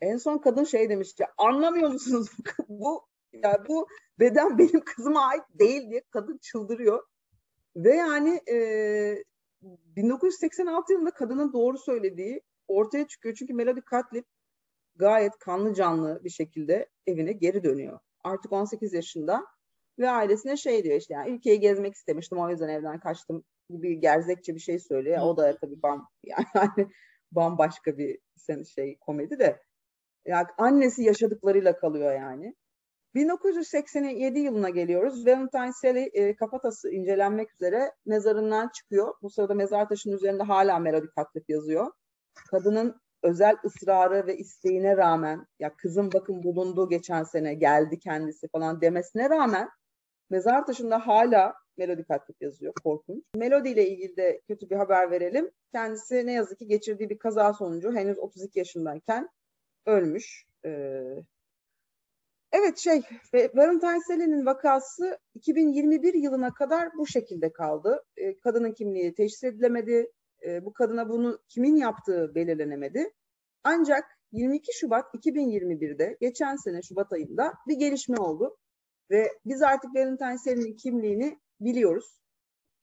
En 0.00 0.16
son 0.16 0.38
kadın 0.38 0.64
şey 0.64 0.90
demiş 0.90 1.14
ya 1.18 1.32
anlamıyor 1.38 1.90
musunuz 1.90 2.28
bu 2.68 3.06
ya 3.32 3.64
bu 3.68 3.86
beden 4.18 4.58
benim 4.58 4.84
kızıma 4.84 5.26
ait 5.26 5.44
değil 5.54 5.90
diye 5.90 6.02
kadın 6.10 6.38
çıldırıyor. 6.38 7.04
Ve 7.76 7.94
yani 7.94 8.40
e, 8.52 8.56
1986 9.62 10.92
yılında 10.92 11.10
kadının 11.10 11.52
doğru 11.52 11.78
söylediği 11.78 12.42
ortaya 12.68 13.06
çıkıyor. 13.06 13.34
Çünkü 13.34 13.54
Melody 13.54 13.80
Cutlip 13.80 14.26
gayet 14.96 15.38
kanlı 15.38 15.74
canlı 15.74 16.20
bir 16.24 16.30
şekilde 16.30 16.88
evine 17.06 17.32
geri 17.32 17.64
dönüyor. 17.64 18.00
Artık 18.24 18.52
18 18.52 18.92
yaşında 18.92 19.44
ve 19.98 20.10
ailesine 20.10 20.56
şey 20.56 20.84
diyor 20.84 20.96
işte 20.96 21.14
yani 21.14 21.30
ülkeyi 21.30 21.60
gezmek 21.60 21.94
istemiştim 21.94 22.38
o 22.38 22.50
yüzden 22.50 22.68
evden 22.68 23.00
kaçtım 23.00 23.44
gibi 23.70 24.00
gerzekçe 24.00 24.54
bir 24.54 24.60
şey 24.60 24.78
söylüyor. 24.78 25.18
O 25.22 25.36
da 25.36 25.56
tabii 25.56 25.82
bam 25.82 26.08
yani 26.24 26.88
bambaşka 27.32 27.98
bir 27.98 28.18
şey 28.74 28.96
komedi 28.98 29.38
de. 29.38 29.62
Yani 30.26 30.46
annesi 30.58 31.02
yaşadıklarıyla 31.02 31.76
kalıyor 31.76 32.14
yani. 32.14 32.54
1987 33.14 34.38
yılına 34.38 34.70
geliyoruz. 34.70 35.26
Valentine 35.26 35.72
Sally 35.72 36.10
e, 36.12 36.36
kafatası 36.36 36.90
incelenmek 36.90 37.54
üzere 37.54 37.92
mezarından 38.06 38.68
çıkıyor. 38.68 39.14
Bu 39.22 39.30
sırada 39.30 39.54
mezar 39.54 39.88
taşının 39.88 40.16
üzerinde 40.16 40.42
hala 40.42 40.78
Melody 40.78 41.06
Cutlip 41.18 41.50
yazıyor. 41.50 41.92
Kadının 42.50 43.00
özel 43.22 43.56
ısrarı 43.64 44.26
ve 44.26 44.36
isteğine 44.36 44.96
rağmen 44.96 45.46
ya 45.58 45.74
kızım 45.76 46.12
bakın 46.12 46.42
bulundu 46.42 46.88
geçen 46.88 47.22
sene 47.22 47.54
geldi 47.54 47.98
kendisi 47.98 48.48
falan 48.48 48.80
demesine 48.80 49.30
rağmen 49.30 49.68
mezar 50.30 50.66
taşında 50.66 51.06
hala 51.06 51.54
Melody 51.76 52.02
Cutlip 52.02 52.42
yazıyor. 52.42 52.72
Korkunç. 52.84 53.24
Melody 53.34 53.72
ile 53.72 53.88
ilgili 53.88 54.16
de 54.16 54.40
kötü 54.48 54.70
bir 54.70 54.76
haber 54.76 55.10
verelim. 55.10 55.50
Kendisi 55.72 56.26
ne 56.26 56.32
yazık 56.32 56.58
ki 56.58 56.66
geçirdiği 56.66 57.10
bir 57.10 57.18
kaza 57.18 57.52
sonucu 57.52 57.92
henüz 57.92 58.18
32 58.18 58.58
yaşındayken 58.58 59.28
ölmüş. 59.86 60.44
Ee, 60.64 61.02
Evet 62.52 62.78
şey, 62.78 63.02
Valentine 63.54 64.00
Sally'nin 64.08 64.46
vakası 64.46 65.18
2021 65.34 66.14
yılına 66.14 66.54
kadar 66.54 66.88
bu 66.98 67.06
şekilde 67.06 67.52
kaldı. 67.52 68.04
E, 68.16 68.38
kadının 68.38 68.72
kimliği 68.72 69.14
teşhis 69.14 69.44
edilemedi. 69.44 70.12
E, 70.46 70.64
bu 70.64 70.72
kadına 70.72 71.08
bunu 71.08 71.38
kimin 71.48 71.76
yaptığı 71.76 72.34
belirlenemedi. 72.34 73.10
Ancak 73.64 74.04
22 74.32 74.78
Şubat 74.78 75.14
2021'de 75.14 76.16
geçen 76.20 76.56
sene 76.56 76.82
Şubat 76.82 77.12
ayında 77.12 77.52
bir 77.68 77.76
gelişme 77.76 78.16
oldu. 78.16 78.56
Ve 79.10 79.32
biz 79.44 79.62
artık 79.62 79.94
Valentine 79.94 80.38
Sally'nin 80.38 80.76
kimliğini 80.76 81.38
biliyoruz. 81.60 82.20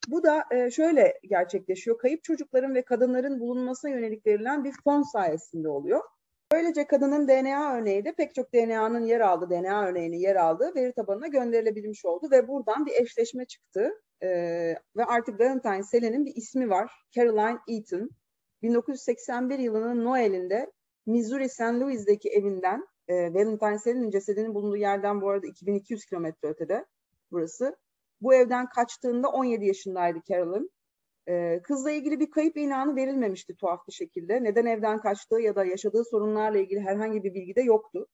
Bu 0.08 0.24
da 0.24 0.44
e, 0.52 0.72
şöyle 0.72 1.20
gerçekleşiyor. 1.24 1.98
Kayıp 1.98 2.24
çocukların 2.24 2.76
ve 2.76 2.82
kadınların 2.82 3.40
bulunmasına 3.40 3.92
yönelik 3.92 4.26
verilen 4.26 4.64
bir 4.64 4.74
fon 4.84 5.02
sayesinde 5.02 5.70
oluyor. 5.70 6.02
Böylece 6.58 6.88
kadının 6.88 7.28
DNA 7.28 7.78
örneği 7.78 8.06
de 8.06 8.14
pek 8.14 8.36
çok 8.36 8.54
DNA'nın 8.54 9.06
yer 9.06 9.20
aldığı, 9.20 9.50
DNA 9.50 9.88
örneğinin 9.88 10.18
yer 10.18 10.36
aldığı 10.36 10.76
veri 10.76 10.94
tabanına 10.94 11.28
gönderilebilmiş 11.28 12.06
oldu 12.06 12.32
ve 12.32 12.48
buradan 12.48 12.86
bir 12.86 12.92
eşleşme 13.02 13.46
çıktı. 13.46 13.92
Ee, 14.24 14.28
ve 14.96 15.06
artık 15.06 15.40
Valentine 15.40 15.84
Sally'nin 15.84 16.26
bir 16.26 16.36
ismi 16.36 16.70
var. 16.70 16.92
Caroline 17.12 17.60
Eaton. 17.68 18.10
1981 18.62 19.60
yılının 19.60 20.06
Noel'inde 20.06 20.72
Missouri 21.06 21.50
St. 21.50 21.62
Louis'deki 21.62 22.30
evinden 22.30 22.88
e, 23.08 23.34
Valentine 23.34 23.80
Sally'nin 23.80 24.10
cesedinin 24.10 24.56
bulunduğu 24.56 24.78
yerden 24.78 25.22
bu 25.22 25.30
arada 25.30 25.48
2200 25.48 26.06
kilometre 26.06 26.48
ötede 26.48 26.86
burası. 27.32 27.78
Bu 28.22 28.36
evden 28.36 28.70
kaçtığında 28.70 29.30
17 29.30 29.66
yaşındaydı 29.66 30.20
Carolyn. 30.30 30.70
Ee, 31.30 31.62
kızla 31.64 31.92
ilgili 31.92 32.20
bir 32.20 32.32
kayıp 32.32 32.58
ilanı 32.58 32.96
verilmemişti 32.96 33.56
tuhaf 33.56 33.88
bir 33.88 33.94
şekilde. 33.94 34.44
Neden 34.44 34.66
evden 34.66 35.02
kaçtığı 35.02 35.40
ya 35.40 35.56
da 35.56 35.66
yaşadığı 35.66 36.04
sorunlarla 36.06 36.60
ilgili 36.60 36.80
herhangi 36.80 37.24
bir 37.24 37.34
bilgi 37.34 37.56
de 37.56 37.62
yoktu. 37.62 38.08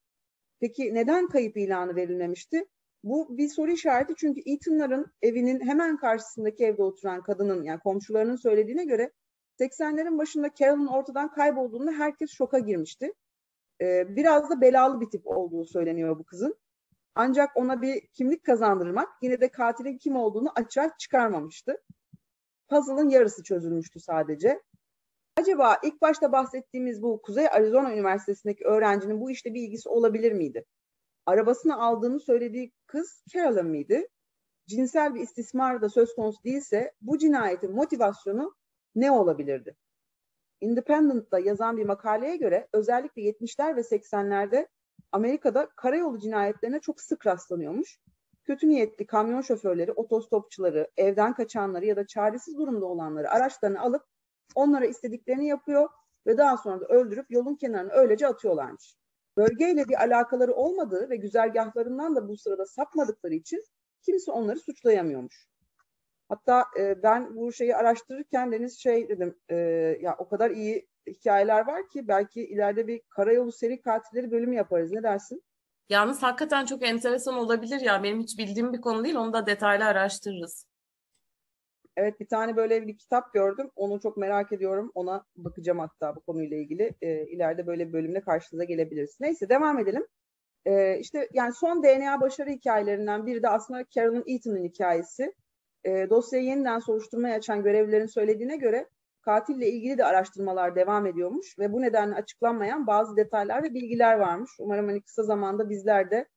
Peki 0.59 0.93
neden 0.93 1.27
kayıp 1.27 1.57
ilanı 1.57 1.95
verilmemişti? 1.95 2.65
Bu 3.03 3.37
bir 3.37 3.49
soru 3.49 3.71
işareti 3.71 4.13
çünkü 4.17 4.41
Ethan'ların 4.45 5.05
evinin 5.21 5.59
hemen 5.59 5.97
karşısındaki 5.97 6.65
evde 6.65 6.83
oturan 6.83 7.21
kadının 7.21 7.63
yani 7.63 7.79
komşularının 7.79 8.35
söylediğine 8.35 8.85
göre 8.85 9.11
80'lerin 9.59 10.17
başında 10.17 10.49
Carol'ın 10.59 10.87
ortadan 10.87 11.31
kaybolduğunda 11.31 11.91
herkes 11.91 12.31
şoka 12.31 12.59
girmişti. 12.59 13.13
Ee, 13.81 14.15
biraz 14.15 14.49
da 14.49 14.61
belalı 14.61 15.01
bir 15.01 15.09
tip 15.09 15.27
olduğu 15.27 15.65
söyleniyor 15.65 16.19
bu 16.19 16.23
kızın. 16.23 16.55
Ancak 17.15 17.57
ona 17.57 17.81
bir 17.81 18.07
kimlik 18.07 18.45
kazandırmak 18.45 19.09
yine 19.21 19.41
de 19.41 19.47
katilin 19.49 19.97
kim 19.97 20.15
olduğunu 20.15 20.51
açığa 20.55 20.97
çıkarmamıştı. 20.97 21.77
Puzzle'ın 22.69 23.09
yarısı 23.09 23.43
çözülmüştü 23.43 23.99
sadece. 23.99 24.61
Acaba 25.37 25.77
ilk 25.83 26.01
başta 26.01 26.31
bahsettiğimiz 26.31 27.01
bu 27.01 27.21
Kuzey 27.21 27.47
Arizona 27.47 27.93
Üniversitesi'ndeki 27.93 28.65
öğrencinin 28.65 29.21
bu 29.21 29.31
işte 29.31 29.53
bir 29.53 29.61
ilgisi 29.61 29.89
olabilir 29.89 30.31
miydi? 30.31 30.65
Arabasını 31.25 31.83
aldığını 31.83 32.19
söylediği 32.19 32.71
kız 32.87 33.23
Carolyn 33.29 33.65
mıydı? 33.65 34.01
Cinsel 34.67 35.15
bir 35.15 35.21
istismar 35.21 35.81
da 35.81 35.89
söz 35.89 36.15
konusu 36.15 36.43
değilse 36.43 36.93
bu 37.01 37.17
cinayetin 37.17 37.71
motivasyonu 37.71 38.55
ne 38.95 39.11
olabilirdi? 39.11 39.75
Independent'da 40.61 41.39
yazan 41.39 41.77
bir 41.77 41.85
makaleye 41.85 42.37
göre 42.37 42.67
özellikle 42.73 43.21
70'ler 43.21 43.75
ve 43.75 43.81
80'lerde 43.81 44.67
Amerika'da 45.11 45.69
karayolu 45.75 46.19
cinayetlerine 46.19 46.79
çok 46.79 47.01
sık 47.01 47.27
rastlanıyormuş. 47.27 47.99
Kötü 48.43 48.69
niyetli 48.69 49.05
kamyon 49.05 49.41
şoförleri, 49.41 49.91
otostopçuları, 49.91 50.87
evden 50.97 51.33
kaçanları 51.33 51.85
ya 51.85 51.95
da 51.95 52.07
çaresiz 52.07 52.57
durumda 52.57 52.85
olanları 52.85 53.31
araçlarını 53.31 53.81
alıp 53.81 54.03
onlara 54.55 54.85
istediklerini 54.85 55.47
yapıyor 55.47 55.89
ve 56.27 56.37
daha 56.37 56.57
sonra 56.57 56.81
da 56.81 56.85
öldürüp 56.85 57.31
yolun 57.31 57.55
kenarına 57.55 57.93
öylece 57.93 58.27
atıyorlarmış. 58.27 58.95
Bölgeyle 59.37 59.87
bir 59.89 60.01
alakaları 60.01 60.53
olmadığı 60.53 61.09
ve 61.09 61.15
güzergahlarından 61.15 62.15
da 62.15 62.27
bu 62.27 62.37
sırada 62.37 62.65
sapmadıkları 62.65 63.33
için 63.33 63.63
kimse 64.01 64.31
onları 64.31 64.59
suçlayamıyormuş. 64.59 65.47
Hatta 66.29 66.65
e, 66.79 67.03
ben 67.03 67.35
bu 67.35 67.53
şeyi 67.53 67.75
araştırırken 67.75 68.51
Deniz 68.51 68.79
şey 68.79 69.09
dedim, 69.09 69.37
e, 69.49 69.55
ya 70.01 70.15
o 70.17 70.29
kadar 70.29 70.51
iyi 70.51 70.87
hikayeler 71.07 71.67
var 71.67 71.89
ki 71.89 72.07
belki 72.07 72.45
ileride 72.45 72.87
bir 72.87 73.01
karayolu 73.09 73.51
seri 73.51 73.81
katilleri 73.81 74.31
bölümü 74.31 74.55
yaparız. 74.55 74.91
Ne 74.91 75.03
dersin? 75.03 75.43
Yalnız 75.89 76.23
hakikaten 76.23 76.65
çok 76.65 76.83
enteresan 76.83 77.35
olabilir 77.35 77.81
ya. 77.81 78.03
Benim 78.03 78.21
hiç 78.21 78.37
bildiğim 78.37 78.73
bir 78.73 78.81
konu 78.81 79.03
değil. 79.03 79.15
Onu 79.15 79.33
da 79.33 79.45
detaylı 79.45 79.85
araştırırız. 79.85 80.65
Evet 81.97 82.19
bir 82.19 82.27
tane 82.27 82.55
böyle 82.55 82.87
bir 82.87 82.97
kitap 82.97 83.33
gördüm. 83.33 83.69
Onu 83.75 83.99
çok 83.99 84.17
merak 84.17 84.51
ediyorum. 84.51 84.91
Ona 84.95 85.25
bakacağım 85.35 85.79
hatta 85.79 86.15
bu 86.15 86.21
konuyla 86.21 86.57
ilgili. 86.57 86.91
E, 87.01 87.25
ileride 87.25 87.67
böyle 87.67 87.87
bir 87.87 87.93
bölümle 87.93 88.21
karşınıza 88.21 88.63
gelebiliriz. 88.63 89.17
Neyse 89.19 89.49
devam 89.49 89.79
edelim. 89.79 90.07
E, 90.65 90.99
işte 90.99 91.29
yani 91.33 91.53
son 91.53 91.83
DNA 91.83 92.21
başarı 92.21 92.49
hikayelerinden 92.49 93.25
biri 93.25 93.43
de 93.43 93.49
aslında 93.49 93.85
Carolyn 93.89 94.23
Eaton'un 94.27 94.63
hikayesi. 94.63 95.33
E, 95.83 96.09
dosyayı 96.09 96.45
yeniden 96.45 96.79
soruşturmaya 96.79 97.35
açan 97.35 97.63
görevlilerin 97.63 98.05
söylediğine 98.05 98.57
göre 98.57 98.89
katille 99.23 99.69
ilgili 99.69 99.97
de 99.97 100.05
araştırmalar 100.05 100.75
devam 100.75 101.05
ediyormuş 101.05 101.59
ve 101.59 101.73
bu 101.73 101.81
nedenle 101.81 102.15
açıklanmayan 102.15 102.87
bazı 102.87 103.17
detaylar 103.17 103.63
ve 103.63 103.73
bilgiler 103.73 104.19
varmış. 104.19 104.51
Umarım 104.59 104.87
hani 104.87 105.01
kısa 105.01 105.23
zamanda 105.23 105.69
bizler 105.69 106.11
de 106.11 106.27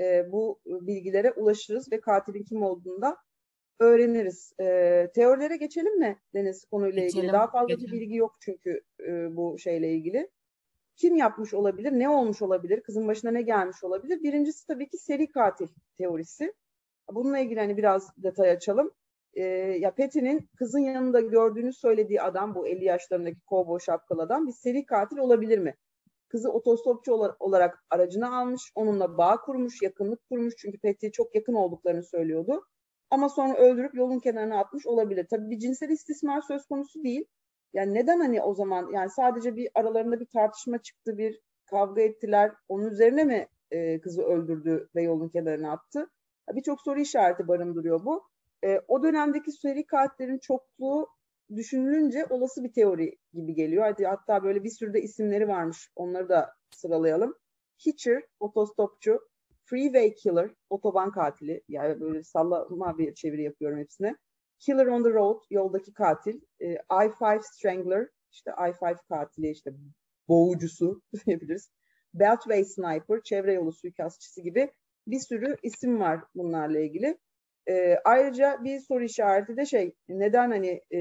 e, 0.00 0.32
bu 0.32 0.60
bilgilere 0.66 1.32
ulaşırız 1.32 1.92
ve 1.92 2.00
katilin 2.00 2.44
kim 2.44 2.62
olduğunu 2.62 3.02
da 3.02 3.16
öğreniriz. 3.80 4.52
E, 4.60 5.10
teorilere 5.14 5.56
geçelim 5.56 5.98
mi 5.98 6.18
Deniz 6.34 6.64
konuyla 6.64 7.02
geçelim, 7.02 7.18
ilgili? 7.18 7.32
Daha 7.32 7.50
fazla 7.50 7.74
geçelim. 7.74 7.92
bir 7.92 8.00
bilgi 8.00 8.16
yok 8.16 8.36
çünkü 8.40 8.80
e, 9.08 9.36
bu 9.36 9.58
şeyle 9.58 9.92
ilgili. 9.92 10.30
Kim 10.96 11.16
yapmış 11.16 11.54
olabilir? 11.54 11.92
Ne 11.92 12.08
olmuş 12.08 12.42
olabilir? 12.42 12.80
Kızın 12.80 13.08
başına 13.08 13.30
ne 13.30 13.42
gelmiş 13.42 13.84
olabilir? 13.84 14.22
Birincisi 14.22 14.66
tabii 14.66 14.88
ki 14.88 14.98
seri 14.98 15.30
katil 15.30 15.68
teorisi. 15.98 16.54
Bununla 17.12 17.38
ilgili 17.38 17.60
hani 17.60 17.76
biraz 17.76 18.12
detay 18.16 18.50
açalım. 18.50 18.90
E, 19.36 19.42
ya 19.80 19.94
Patty'nin 19.94 20.48
kızın 20.58 20.78
yanında 20.78 21.20
gördüğünü 21.20 21.72
söylediği 21.72 22.22
adam 22.22 22.54
bu 22.54 22.66
50 22.66 22.84
yaşlarındaki 22.84 23.40
kovboy 23.40 23.78
şapkalı 23.80 24.22
adam 24.22 24.46
bir 24.46 24.52
seri 24.52 24.86
katil 24.86 25.18
olabilir 25.18 25.58
mi? 25.58 25.74
Kızı 26.28 26.50
otostopçu 26.50 27.14
olarak 27.40 27.84
aracına 27.90 28.38
almış, 28.38 28.72
onunla 28.74 29.18
bağ 29.18 29.40
kurmuş, 29.40 29.82
yakınlık 29.82 30.28
kurmuş 30.28 30.54
çünkü 30.58 30.78
Patty'ye 30.78 31.12
çok 31.12 31.34
yakın 31.34 31.54
olduklarını 31.54 32.02
söylüyordu. 32.02 32.64
Ama 33.10 33.28
sonra 33.28 33.56
öldürüp 33.58 33.94
yolun 33.94 34.18
kenarına 34.18 34.58
atmış 34.58 34.86
olabilir. 34.86 35.26
Tabii 35.30 35.50
bir 35.50 35.58
cinsel 35.58 35.88
istismar 35.88 36.40
söz 36.40 36.66
konusu 36.66 37.02
değil. 37.04 37.24
Yani 37.72 37.94
neden 37.94 38.20
hani 38.20 38.42
o 38.42 38.54
zaman 38.54 38.90
yani 38.92 39.10
sadece 39.10 39.56
bir 39.56 39.68
aralarında 39.74 40.20
bir 40.20 40.26
tartışma 40.26 40.78
çıktı, 40.78 41.18
bir 41.18 41.40
kavga 41.70 42.02
ettiler. 42.02 42.52
Onun 42.68 42.90
üzerine 42.90 43.24
mi 43.24 43.48
e, 43.70 44.00
kızı 44.00 44.22
öldürdü 44.22 44.88
ve 44.94 45.02
yolun 45.02 45.28
kenarına 45.28 45.72
attı? 45.72 46.10
Birçok 46.54 46.80
soru 46.80 47.00
işareti 47.00 47.48
barındırıyor 47.48 48.04
bu. 48.04 48.22
E, 48.64 48.80
o 48.88 49.02
dönemdeki 49.02 49.52
seri 49.52 49.86
katillerin 49.86 50.38
çokluğu 50.38 51.08
düşünülünce 51.56 52.26
olası 52.30 52.64
bir 52.64 52.72
teori 52.72 53.18
gibi 53.32 53.54
geliyor. 53.54 53.84
Hadi 53.84 54.04
hatta 54.06 54.42
böyle 54.42 54.64
bir 54.64 54.70
sürü 54.70 54.94
de 54.94 55.02
isimleri 55.02 55.48
varmış. 55.48 55.90
Onları 55.96 56.28
da 56.28 56.54
sıralayalım. 56.70 57.34
Hitcher, 57.86 58.22
otostopçu, 58.40 59.20
Freeway 59.64 60.14
Killer, 60.14 60.50
otoban 60.70 61.10
katili. 61.10 61.62
Yani 61.68 62.00
böyle 62.00 62.22
sallama 62.22 62.98
bir 62.98 63.14
çeviri 63.14 63.42
yapıyorum 63.42 63.78
hepsine. 63.78 64.16
Killer 64.58 64.86
on 64.86 65.02
the 65.02 65.10
Road, 65.10 65.42
yoldaki 65.50 65.92
katil. 65.92 66.40
E, 66.60 66.66
I-5 66.72 67.42
Strangler, 67.42 68.08
işte 68.32 68.50
I-5 68.50 68.96
katili, 69.08 69.50
işte 69.50 69.70
boğucusu 70.28 71.02
diyebiliriz. 71.26 71.70
Beltway 72.14 72.64
Sniper, 72.64 73.22
çevre 73.24 73.52
yolu 73.52 73.72
suikastçısı 73.72 74.40
gibi 74.40 74.72
bir 75.06 75.18
sürü 75.18 75.56
isim 75.62 76.00
var 76.00 76.20
bunlarla 76.34 76.80
ilgili. 76.80 77.18
E, 77.68 77.96
ayrıca 78.04 78.58
bir 78.64 78.80
soru 78.80 79.04
işareti 79.04 79.56
de 79.56 79.66
şey, 79.66 79.94
neden 80.08 80.50
hani 80.50 80.80
e, 80.94 81.00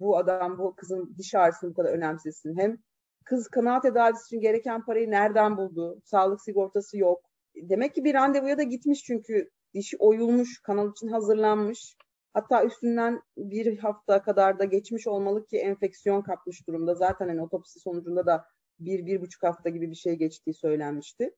bu 0.00 0.16
adam 0.16 0.58
bu 0.58 0.74
kızın 0.76 1.14
diş 1.18 1.34
ağrısını 1.34 1.70
bu 1.70 1.74
kadar 1.74 1.92
önemsesin? 1.92 2.58
Hem 2.58 2.76
kız 3.24 3.48
kanal 3.48 3.80
tedavisi 3.80 4.24
için 4.26 4.40
gereken 4.40 4.84
parayı 4.84 5.10
nereden 5.10 5.56
buldu? 5.56 6.00
Sağlık 6.04 6.40
sigortası 6.42 6.98
yok. 6.98 7.20
Demek 7.56 7.94
ki 7.94 8.04
bir 8.04 8.14
randevuya 8.14 8.58
da 8.58 8.62
gitmiş 8.62 9.04
çünkü 9.04 9.50
dişi 9.74 9.96
oyulmuş, 9.96 10.62
kanal 10.62 10.90
için 10.90 11.08
hazırlanmış. 11.08 11.96
Hatta 12.32 12.64
üstünden 12.64 13.22
bir 13.36 13.78
hafta 13.78 14.22
kadar 14.22 14.58
da 14.58 14.64
geçmiş 14.64 15.06
olmalı 15.06 15.46
ki 15.46 15.58
enfeksiyon 15.58 16.22
kapmış 16.22 16.68
durumda. 16.68 16.94
Zaten 16.94 17.28
hani 17.28 17.42
otopsi 17.42 17.80
sonucunda 17.80 18.26
da 18.26 18.44
bir, 18.78 19.06
bir 19.06 19.20
buçuk 19.20 19.42
hafta 19.42 19.68
gibi 19.68 19.90
bir 19.90 19.96
şey 19.96 20.14
geçtiği 20.14 20.54
söylenmişti. 20.54 21.34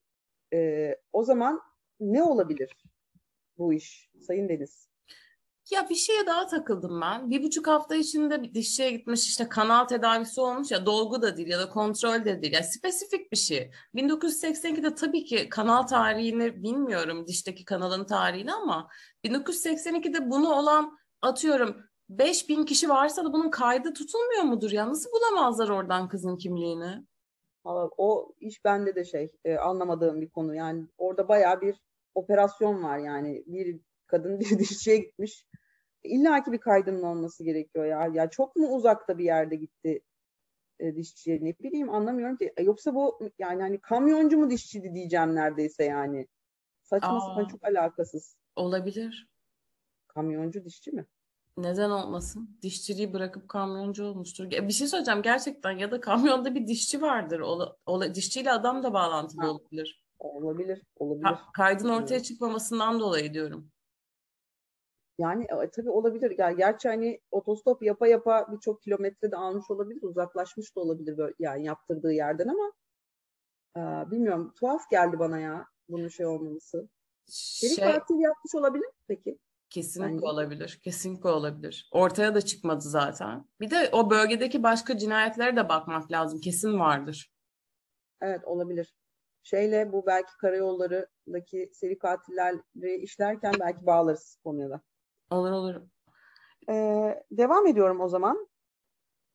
Ee, 0.52 0.96
o 1.12 1.22
zaman 1.22 1.61
ne 2.00 2.22
olabilir 2.22 2.76
bu 3.59 3.73
iş 3.73 4.11
Sayın 4.21 4.49
Deniz? 4.49 4.88
Ya 5.71 5.88
bir 5.88 5.95
şeye 5.95 6.27
daha 6.27 6.47
takıldım 6.47 7.01
ben. 7.01 7.31
Bir 7.31 7.42
buçuk 7.42 7.66
hafta 7.66 7.97
içinde 7.97 8.42
bir 8.42 8.55
dişçiye 8.55 8.90
gitmiş 8.90 9.27
işte 9.27 9.49
kanal 9.49 9.85
tedavisi 9.85 10.40
olmuş 10.40 10.71
ya 10.71 10.87
dolgu 10.87 11.23
da 11.23 11.37
değil 11.37 11.49
ya 11.49 11.59
da 11.59 11.69
kontrol 11.69 12.25
de 12.25 12.42
değil. 12.42 12.53
Ya 12.53 12.62
spesifik 12.62 13.33
bir 13.33 13.37
şey. 13.37 13.71
1982'de 13.95 14.95
tabii 14.95 15.25
ki 15.25 15.49
kanal 15.49 15.83
tarihini 15.83 16.62
bilmiyorum 16.62 17.27
dişteki 17.27 17.64
kanalın 17.64 18.05
tarihini 18.05 18.53
ama 18.53 18.88
1982'de 19.25 20.31
bunu 20.31 20.55
olan 20.55 20.99
atıyorum 21.23 21.77
5000 22.09 22.64
kişi 22.64 22.88
varsa 22.88 23.25
da 23.25 23.33
bunun 23.33 23.51
kaydı 23.51 23.92
tutulmuyor 23.92 24.42
mudur 24.42 24.71
ya? 24.71 24.88
Nasıl 24.88 25.11
bulamazlar 25.12 25.69
oradan 25.69 26.09
kızın 26.09 26.37
kimliğini? 26.37 27.07
O 27.99 28.33
iş 28.40 28.64
bende 28.64 28.95
de 28.95 29.05
şey 29.05 29.33
e, 29.45 29.57
anlamadığım 29.57 30.21
bir 30.21 30.29
konu. 30.29 30.55
Yani 30.55 30.87
orada 30.99 31.29
baya 31.29 31.61
bir 31.61 31.86
operasyon 32.16 32.83
var 32.83 32.98
yani 32.98 33.44
bir 33.46 33.81
kadın 34.07 34.40
bir 34.40 34.46
dişçiye 34.59 34.96
gitmiş. 34.96 35.46
İlla 36.05 36.44
ki 36.44 36.52
bir 36.52 36.59
kaydının 36.59 37.02
olması 37.02 37.44
gerekiyor 37.44 37.85
ya. 37.85 38.11
Ya 38.14 38.31
çok 38.31 38.57
mu 38.57 38.68
uzakta 38.68 39.18
bir 39.18 39.24
yerde 39.24 39.57
gitti 39.57 40.00
e, 40.81 40.96
dişçiye 40.96 41.44
ne 41.44 41.55
bileyim 41.59 41.90
anlamıyorum 41.90 42.37
ki. 42.37 42.52
E, 42.57 42.62
yoksa 42.62 42.94
bu 42.94 43.31
yani 43.38 43.62
hani 43.62 43.81
kamyoncu 43.81 44.38
mu 44.38 44.50
dişçiydi 44.50 44.94
diyeceğim 44.94 45.35
neredeyse 45.35 45.85
yani. 45.85 46.29
Saçma 46.83 47.20
sapan 47.20 47.44
çok 47.44 47.64
alakasız. 47.64 48.37
Olabilir. 48.57 49.29
Kamyoncu 50.09 50.64
dişçi 50.64 50.92
mi? 50.92 51.07
Neden 51.57 51.90
olmasın? 51.90 52.59
Dişçiliği 52.62 53.12
bırakıp 53.12 53.48
kamyoncu 53.48 54.05
olmuştur. 54.05 54.50
Bir 54.50 54.72
şey 54.72 54.87
söyleyeceğim 54.87 55.22
gerçekten 55.22 55.70
ya 55.70 55.90
da 55.90 56.00
kamyonda 56.00 56.55
bir 56.55 56.66
dişçi 56.66 57.02
vardır. 57.02 57.40
Ola, 57.40 57.76
ola, 57.87 58.14
dişçiyle 58.14 58.52
adam 58.52 58.83
da 58.83 58.92
bağlantılı 58.92 59.42
ha. 59.42 59.50
olabilir. 59.50 60.06
Olabilir, 60.18 60.83
olabilir. 60.96 61.24
Ha, 61.24 61.42
kaydın 61.55 61.88
ortaya 61.88 62.22
çıkmamasından 62.22 63.00
dolayı 63.00 63.35
diyorum. 63.35 63.70
Yani 65.18 65.44
e, 65.44 65.70
tabii 65.70 65.90
olabilir. 65.90 66.35
Yani 66.38 66.57
gerçi 66.57 66.88
hani 66.88 67.20
otostop 67.31 67.83
yapa 67.83 68.07
yapa 68.07 68.46
birçok 68.52 68.83
kilometre 68.83 69.31
de 69.31 69.37
almış 69.37 69.70
olabilir, 69.70 70.02
uzaklaşmış 70.02 70.76
da 70.76 70.81
olabilir 70.81 71.18
böyle 71.18 71.35
yani 71.38 71.66
yaptırdığı 71.66 72.12
yerden 72.12 72.48
ama 72.48 72.72
e, 73.76 74.11
bilmiyorum. 74.11 74.52
Tuhaf 74.61 74.90
geldi 74.90 75.18
bana 75.18 75.38
ya 75.38 75.66
bunun 75.88 76.09
şey 76.09 76.26
olmaması. 76.26 76.88
Seri 77.26 77.74
şey, 77.74 77.85
katil 77.85 78.18
yapmış 78.18 78.55
olabilir 78.55 78.87
mi 78.87 78.92
peki? 79.09 79.38
Kesinlikle 79.70 80.12
Bence. 80.12 80.26
olabilir. 80.26 80.81
Kesinlikle 80.85 81.29
olabilir. 81.29 81.88
Ortaya 81.92 82.35
da 82.35 82.40
çıkmadı 82.40 82.81
zaten. 82.81 83.48
Bir 83.61 83.70
de 83.70 83.88
o 83.92 84.11
bölgedeki 84.11 84.62
başka 84.62 84.98
cinayetlere 84.98 85.57
de 85.57 85.68
bakmak 85.68 86.12
lazım. 86.12 86.40
Kesin 86.40 86.79
vardır. 86.79 87.33
Evet 88.20 88.44
olabilir. 88.44 88.94
Şeyle 89.46 89.92
bu 89.92 90.06
belki 90.06 90.37
karayollarındaki 90.40 91.70
seri 91.72 91.98
katilleri 91.98 92.96
işlerken 92.96 93.52
belki 93.61 93.87
bağlarız 93.87 94.38
konuya 94.44 94.70
da. 94.70 94.80
Olur 95.30 95.50
olur. 95.50 95.74
Ee, 96.70 97.24
devam 97.30 97.66
ediyorum 97.66 98.00
o 98.00 98.09
zaman. 98.09 98.48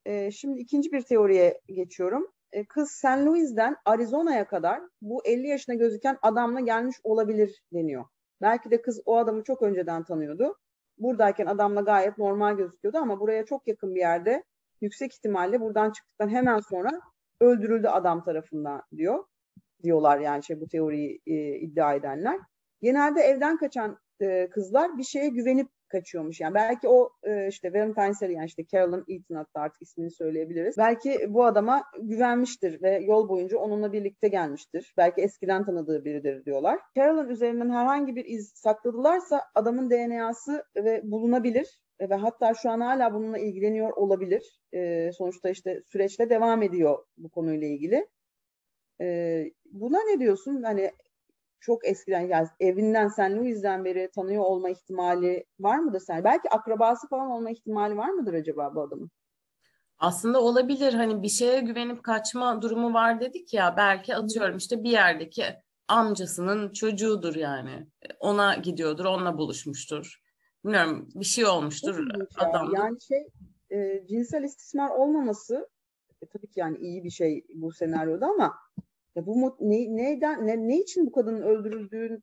Ee, 0.05 0.31
şimdi 0.31 0.59
ikinci 0.59 0.91
bir 0.91 1.01
teoriye 1.01 1.61
geçiyorum. 1.67 2.31
Ee, 2.51 2.65
kız 2.65 2.91
St. 2.91 3.05
Louis'den 3.05 3.75
Arizona'ya 3.85 4.47
kadar 4.47 4.81
bu 5.01 5.25
50 5.25 5.47
yaşına 5.47 5.75
gözüken 5.75 6.17
adamla 6.21 6.59
gelmiş 6.59 6.95
olabilir 7.03 7.63
deniyor. 7.73 8.05
Belki 8.41 8.71
de 8.71 8.81
kız 8.81 9.01
o 9.05 9.17
adamı 9.17 9.43
çok 9.43 9.61
önceden 9.61 10.03
tanıyordu. 10.03 10.57
Buradayken 10.97 11.45
adamla 11.45 11.81
gayet 11.81 12.17
normal 12.17 12.57
gözüküyordu 12.57 12.97
ama 12.97 13.19
buraya 13.19 13.45
çok 13.45 13.67
yakın 13.67 13.95
bir 13.95 13.99
yerde 13.99 14.43
yüksek 14.81 15.13
ihtimalle 15.13 15.61
buradan 15.61 15.91
çıktıktan 15.91 16.29
hemen 16.29 16.59
sonra 16.59 17.01
öldürüldü 17.39 17.87
adam 17.87 18.23
tarafından 18.23 18.83
diyor. 18.97 19.23
Diyorlar 19.83 20.19
yani 20.19 20.43
şey 20.43 20.61
bu 20.61 20.67
teoriyi 20.67 21.21
e, 21.27 21.55
iddia 21.55 21.93
edenler. 21.93 22.39
Genelde 22.81 23.21
evden 23.21 23.57
kaçan 23.57 23.97
e, 24.21 24.49
kızlar 24.49 24.97
bir 24.97 25.03
şeye 25.03 25.27
güvenip 25.27 25.67
kaçıyormuş. 25.91 26.39
Yani 26.39 26.53
belki 26.53 26.87
o 26.87 27.09
e, 27.23 27.47
işte 27.47 27.73
Valentine's 27.73 28.21
yani 28.21 28.45
işte 28.45 28.65
Carolyn 28.65 29.03
Eaton 29.07 29.35
hatta 29.35 29.59
artık 29.59 29.81
ismini 29.81 30.11
söyleyebiliriz. 30.11 30.77
Belki 30.77 31.25
bu 31.29 31.45
adama 31.45 31.83
güvenmiştir 32.01 32.81
ve 32.81 32.99
yol 33.03 33.29
boyunca 33.29 33.57
onunla 33.57 33.93
birlikte 33.93 34.27
gelmiştir. 34.27 34.93
Belki 34.97 35.21
eskiden 35.21 35.65
tanıdığı 35.65 36.05
biridir 36.05 36.45
diyorlar. 36.45 36.79
Carolyn 36.95 37.29
üzerinden 37.29 37.69
herhangi 37.69 38.15
bir 38.15 38.25
iz 38.25 38.51
sakladılarsa 38.55 39.41
adamın 39.55 39.89
DNA'sı 39.89 40.63
ve 40.75 41.01
bulunabilir 41.03 41.81
ve 42.09 42.15
hatta 42.15 42.53
şu 42.53 42.69
an 42.69 42.81
hala 42.81 43.13
bununla 43.13 43.37
ilgileniyor 43.37 43.93
olabilir. 43.93 44.59
E, 44.73 45.11
sonuçta 45.11 45.49
işte 45.49 45.81
süreçte 45.85 46.29
devam 46.29 46.63
ediyor 46.63 46.97
bu 47.17 47.29
konuyla 47.29 47.67
ilgili. 47.67 48.07
E, 49.01 49.45
buna 49.71 49.97
ne 50.03 50.19
diyorsun? 50.19 50.63
Hani 50.63 50.91
çok 51.59 51.87
eskiden 51.87 52.21
yani 52.21 52.47
evinden 52.59 53.07
St. 53.07 53.19
Louis'den 53.19 53.85
beri 53.85 54.09
tanıyor 54.15 54.43
olma 54.43 54.69
ihtimali 54.69 55.45
var 55.59 55.79
mıdır 55.79 55.99
sen? 55.99 56.23
Belki 56.23 56.49
akrabası 56.49 57.07
falan 57.07 57.31
olma 57.31 57.51
ihtimali 57.51 57.97
var 57.97 58.09
mıdır 58.09 58.33
acaba 58.33 58.75
bu 58.75 58.81
adamın? 58.81 59.11
Aslında 59.97 60.41
olabilir. 60.41 60.93
Hani 60.93 61.23
bir 61.23 61.29
şeye 61.29 61.61
güvenip 61.61 62.03
kaçma 62.03 62.61
durumu 62.61 62.93
var 62.93 63.21
dedik 63.21 63.53
ya. 63.53 63.73
Belki 63.77 64.15
atıyorum 64.15 64.57
işte 64.57 64.83
bir 64.83 64.89
yerdeki 64.89 65.45
amcasının 65.87 66.73
çocuğudur 66.73 67.35
yani. 67.35 67.87
Ona 68.19 68.55
gidiyordur, 68.55 69.05
onunla 69.05 69.37
buluşmuştur. 69.37 70.21
Bilmiyorum 70.65 71.09
bir 71.15 71.25
şey 71.25 71.45
olmuştur 71.45 72.07
adam. 72.37 72.71
Yani 72.73 73.01
şey 73.01 73.27
e, 73.69 74.07
cinsel 74.07 74.43
istismar 74.43 74.89
olmaması 74.89 75.69
e, 76.21 76.25
tabii 76.25 76.47
ki 76.47 76.59
yani 76.59 76.77
iyi 76.77 77.03
bir 77.03 77.09
şey 77.09 77.45
bu 77.55 77.71
senaryoda 77.71 78.27
ama 78.27 78.53
ya 79.15 79.25
bu 79.25 79.55
ne, 79.59 79.95
neyden 79.95 80.47
ne, 80.47 80.67
ne 80.67 80.79
için 80.79 81.05
bu 81.05 81.11
kadının 81.11 81.41
öldürüldüğünü 81.41 82.21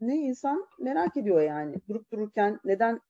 ne 0.00 0.16
insan 0.16 0.66
merak 0.78 1.16
ediyor 1.16 1.42
yani. 1.42 1.76
Durup 1.88 2.12
dururken 2.12 2.60
neden 2.64 3.00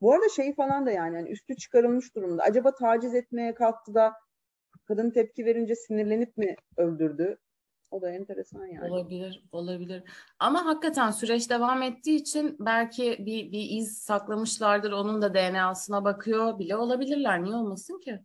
bu 0.00 0.12
arada 0.12 0.28
şey 0.28 0.54
falan 0.54 0.86
da 0.86 0.90
yani, 0.90 1.16
yani 1.16 1.30
üstü 1.30 1.56
çıkarılmış 1.56 2.14
durumda. 2.14 2.42
Acaba 2.42 2.74
taciz 2.74 3.14
etmeye 3.14 3.54
kalktı 3.54 3.94
da 3.94 4.12
kadın 4.84 5.10
tepki 5.10 5.44
verince 5.44 5.74
sinirlenip 5.74 6.36
mi 6.36 6.56
öldürdü? 6.76 7.38
O 7.90 8.02
da 8.02 8.10
enteresan 8.10 8.66
yani. 8.66 8.90
Olabilir, 8.92 9.44
olabilir. 9.52 10.02
Ama 10.38 10.64
hakikaten 10.64 11.10
süreç 11.10 11.50
devam 11.50 11.82
ettiği 11.82 12.16
için 12.16 12.56
belki 12.60 13.16
bir, 13.18 13.52
bir 13.52 13.70
iz 13.70 13.98
saklamışlardır. 13.98 14.92
Onun 14.92 15.22
da 15.22 15.34
DNA'sına 15.34 16.04
bakıyor 16.04 16.58
bile 16.58 16.76
olabilirler. 16.76 17.44
Niye 17.44 17.56
olmasın 17.56 18.00
ki? 18.00 18.20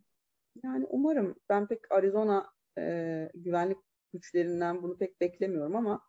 Yani 0.64 0.86
umarım. 0.90 1.34
Ben 1.48 1.66
pek 1.66 1.92
Arizona 1.92 2.46
e, 2.78 3.28
güvenlik 3.34 3.78
güçlerinden 4.12 4.82
bunu 4.82 4.98
pek 4.98 5.20
beklemiyorum 5.20 5.76
ama 5.76 6.00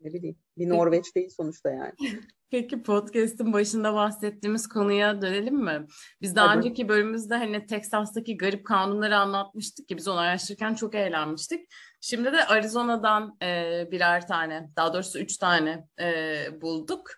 ne 0.00 0.12
bileyim 0.12 0.36
bir 0.58 0.68
Norveç 0.68 1.14
değil 1.14 1.28
sonuçta 1.28 1.70
yani. 1.70 1.92
Peki 2.50 2.82
podcast'ın 2.82 3.52
başında 3.52 3.94
bahsettiğimiz 3.94 4.68
konuya 4.68 5.22
dönelim 5.22 5.56
mi? 5.56 5.86
Biz 6.22 6.36
daha 6.36 6.46
Tabii. 6.46 6.58
önceki 6.58 6.88
bölümümüzde 6.88 7.34
hani 7.34 7.66
Texas'taki 7.66 8.36
garip 8.36 8.66
kanunları 8.66 9.16
anlatmıştık 9.18 9.88
ki 9.88 9.96
biz 9.96 10.08
onu 10.08 10.18
araştırırken 10.18 10.74
çok 10.74 10.94
eğlenmiştik. 10.94 11.68
Şimdi 12.00 12.32
de 12.32 12.44
Arizona'dan 12.44 13.36
e, 13.42 13.82
birer 13.90 14.26
tane, 14.26 14.70
daha 14.76 14.94
doğrusu 14.94 15.18
üç 15.18 15.36
tane 15.36 15.88
e, 16.00 16.36
bulduk. 16.60 17.10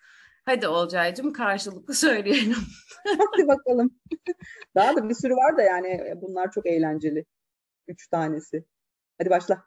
Hadi 0.44 0.68
Olcay'cığım 0.68 1.32
karşılıklı 1.32 1.94
söyleyelim. 1.94 2.56
Hadi 3.04 3.48
bakalım. 3.48 3.90
Daha 4.74 4.96
da 4.96 5.08
bir 5.08 5.14
sürü 5.14 5.34
var 5.34 5.56
da 5.56 5.62
yani 5.62 6.14
bunlar 6.22 6.50
çok 6.50 6.66
eğlenceli. 6.66 7.24
Üç 7.88 8.08
tanesi. 8.08 8.64
Hadi 9.18 9.30
başla. 9.30 9.64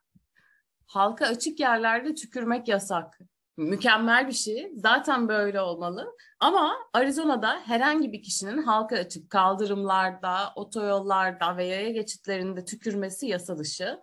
Halka 0.86 1.26
açık 1.26 1.60
yerlerde 1.60 2.16
tükürmek 2.16 2.68
yasak. 2.68 3.20
Mükemmel 3.58 4.28
bir 4.28 4.34
şey. 4.34 4.72
Zaten 4.76 5.28
böyle 5.28 5.62
olmalı. 5.62 6.16
Ama 6.40 6.76
Arizona'da 6.94 7.60
herhangi 7.60 8.12
bir 8.12 8.24
kişinin 8.24 8.64
halka 8.64 8.96
açık 8.96 9.30
kaldırımlarda, 9.30 10.54
otoyollarda 10.56 11.58
ve 11.58 11.66
yaya 11.66 11.90
geçitlerinde 11.90 12.66
tükürmesi 12.66 13.28
yasa 13.28 13.58
dışı. 13.58 14.00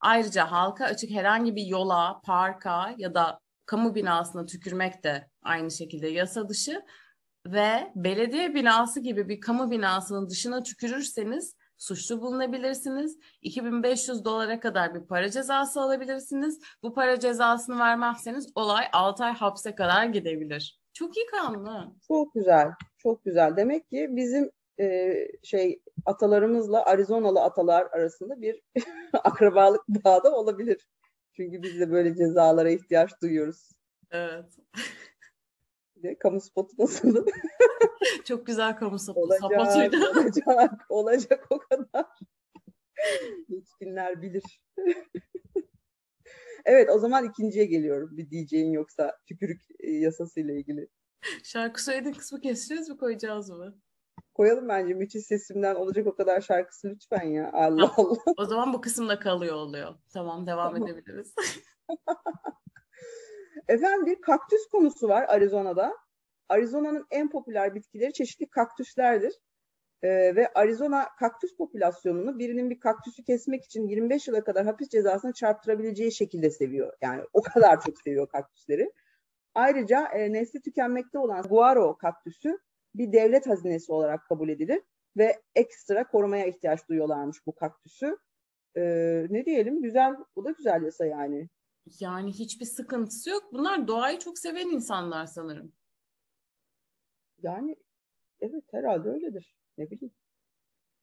Ayrıca 0.00 0.50
halka 0.50 0.84
açık 0.84 1.10
herhangi 1.10 1.56
bir 1.56 1.66
yola, 1.66 2.20
parka 2.24 2.94
ya 2.98 3.14
da 3.14 3.40
kamu 3.66 3.94
binasına 3.94 4.46
tükürmek 4.46 5.04
de 5.04 5.28
aynı 5.42 5.70
şekilde 5.70 6.08
yasa 6.08 6.48
dışı 6.48 6.82
ve 7.46 7.92
belediye 7.94 8.54
binası 8.54 9.00
gibi 9.00 9.28
bir 9.28 9.40
kamu 9.40 9.70
binasının 9.70 10.30
dışına 10.30 10.62
tükürürseniz 10.62 11.56
suçlu 11.80 12.20
bulunabilirsiniz. 12.20 13.18
2500 13.42 14.24
dolara 14.24 14.60
kadar 14.60 14.94
bir 14.94 15.00
para 15.00 15.30
cezası 15.30 15.80
alabilirsiniz. 15.80 16.60
Bu 16.82 16.94
para 16.94 17.20
cezasını 17.20 17.78
vermezseniz 17.78 18.52
olay 18.54 18.84
6 18.92 19.24
ay 19.24 19.32
hapse 19.32 19.74
kadar 19.74 20.04
gidebilir. 20.04 20.80
Çok 20.92 21.16
iyi 21.16 21.26
kanun. 21.26 21.98
Çok 22.08 22.34
güzel. 22.34 22.68
Çok 22.98 23.24
güzel. 23.24 23.56
Demek 23.56 23.90
ki 23.90 24.06
bizim 24.10 24.50
e, 24.80 25.14
şey 25.42 25.82
atalarımızla 26.06 26.84
Arizonalı 26.84 27.40
atalar 27.40 27.86
arasında 27.92 28.40
bir 28.40 28.62
akrabalık 29.24 29.88
bağı 29.88 30.24
da 30.24 30.36
olabilir. 30.36 30.88
Çünkü 31.32 31.62
biz 31.62 31.80
de 31.80 31.90
böyle 31.90 32.16
cezalara 32.16 32.70
ihtiyaç 32.70 33.10
duyuyoruz. 33.22 33.70
Evet. 34.10 34.46
de 36.02 36.18
kamu 36.18 36.40
spotu 36.40 36.74
nasıldı? 36.78 37.24
Çok 38.24 38.46
güzel 38.46 38.76
kamu 38.76 38.98
spotu. 38.98 39.20
Olacak, 39.20 39.50
olacak, 40.16 40.86
olacak 40.88 41.46
o 41.50 41.58
kadar. 41.58 42.06
Yetkinler 43.48 44.22
bilir. 44.22 44.62
evet 46.64 46.90
o 46.90 46.98
zaman 46.98 47.24
ikinciye 47.24 47.64
geliyorum. 47.64 48.16
Bir 48.16 48.30
diyeceğin 48.30 48.72
yoksa 48.72 49.16
tükürük 49.28 49.62
e, 49.80 49.90
yasasıyla 49.90 50.54
ilgili. 50.54 50.88
Şarkı 51.44 51.84
söylediğin 51.84 52.14
kısmı 52.14 52.40
keseceğiz 52.40 52.88
mi 52.88 52.96
koyacağız 52.96 53.50
mı? 53.50 53.80
Koyalım 54.34 54.68
bence 54.68 54.94
müthiş 54.94 55.24
sesimden 55.24 55.74
olacak 55.74 56.06
o 56.06 56.14
kadar 56.14 56.40
şarkısı 56.40 56.88
lütfen 56.88 57.22
ya. 57.22 57.50
Allah 57.52 57.94
Allah. 57.96 58.18
O 58.36 58.44
zaman 58.44 58.72
bu 58.72 58.80
kısımda 58.80 59.18
kalıyor 59.18 59.54
oluyor. 59.54 59.94
Tamam 60.12 60.46
devam 60.46 60.74
tamam. 60.74 60.88
edebiliriz. 60.88 61.34
Efendim 63.68 64.06
bir 64.06 64.20
kaktüs 64.20 64.66
konusu 64.66 65.08
var 65.08 65.24
Arizona'da. 65.28 65.96
Arizona'nın 66.48 67.06
en 67.10 67.30
popüler 67.30 67.74
bitkileri 67.74 68.12
çeşitli 68.12 68.46
kaktüslerdir. 68.46 69.40
Ee, 70.02 70.36
ve 70.36 70.48
Arizona 70.54 71.08
kaktüs 71.18 71.56
popülasyonunu 71.56 72.38
birinin 72.38 72.70
bir 72.70 72.80
kaktüsü 72.80 73.24
kesmek 73.24 73.64
için 73.64 73.86
25 73.86 74.28
yıla 74.28 74.44
kadar 74.44 74.66
hapis 74.66 74.88
cezasına 74.88 75.32
çarptırabileceği 75.32 76.12
şekilde 76.12 76.50
seviyor. 76.50 76.92
Yani 77.02 77.22
o 77.32 77.42
kadar 77.42 77.80
çok 77.80 78.00
seviyor 78.00 78.28
kaktüsleri. 78.28 78.92
Ayrıca 79.54 80.06
e, 80.06 80.32
nesli 80.32 80.60
tükenmekte 80.60 81.18
olan 81.18 81.42
guaro 81.42 81.96
kaktüsü 81.96 82.58
bir 82.94 83.12
devlet 83.12 83.46
hazinesi 83.46 83.92
olarak 83.92 84.26
kabul 84.28 84.48
edilir 84.48 84.82
ve 85.16 85.42
ekstra 85.54 86.08
korumaya 86.08 86.46
ihtiyaç 86.46 86.88
duyuyorlarmış 86.88 87.46
bu 87.46 87.54
kaktüsü. 87.54 88.16
Ee, 88.76 89.26
ne 89.30 89.44
diyelim 89.46 89.82
güzel, 89.82 90.16
bu 90.36 90.44
da 90.44 90.50
güzel 90.50 90.82
yasa 90.82 91.06
yani. 91.06 91.48
Yani 92.00 92.32
hiçbir 92.32 92.64
sıkıntısı 92.64 93.30
yok. 93.30 93.52
Bunlar 93.52 93.88
doğayı 93.88 94.18
çok 94.18 94.38
seven 94.38 94.66
insanlar 94.66 95.26
sanırım. 95.26 95.72
Yani 97.42 97.76
evet 98.40 98.64
herhalde 98.70 99.08
öyledir. 99.08 99.54
Ne 99.78 99.90
bileyim. 99.90 100.14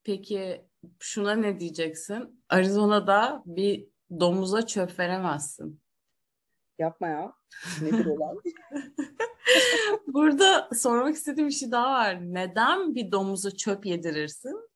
Peki 0.03 0.65
şuna 0.99 1.35
ne 1.35 1.59
diyeceksin? 1.59 2.43
Arizona'da 2.49 3.43
bir 3.45 3.89
domuza 4.19 4.65
çöp 4.65 4.99
veremezsin. 4.99 5.81
Yapma 6.79 7.07
ya. 7.07 7.33
Nedir 7.81 8.05
olan? 8.05 8.41
Burada 10.07 10.69
sormak 10.75 11.15
istediğim 11.15 11.49
bir 11.49 11.53
şey 11.53 11.71
daha 11.71 11.91
var. 11.91 12.33
Neden 12.33 12.95
bir 12.95 13.11
domuza 13.11 13.51
çöp 13.51 13.85
yedirirsin? 13.85 14.69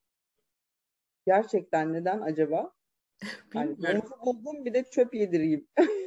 Gerçekten 1.25 1.93
neden 1.93 2.21
acaba? 2.21 2.73
Yani 3.53 3.77
domuzu 3.77 4.19
buldum 4.25 4.65
bir 4.65 4.73
de 4.73 4.83
çöp 4.91 5.13
yedireyim. 5.13 5.67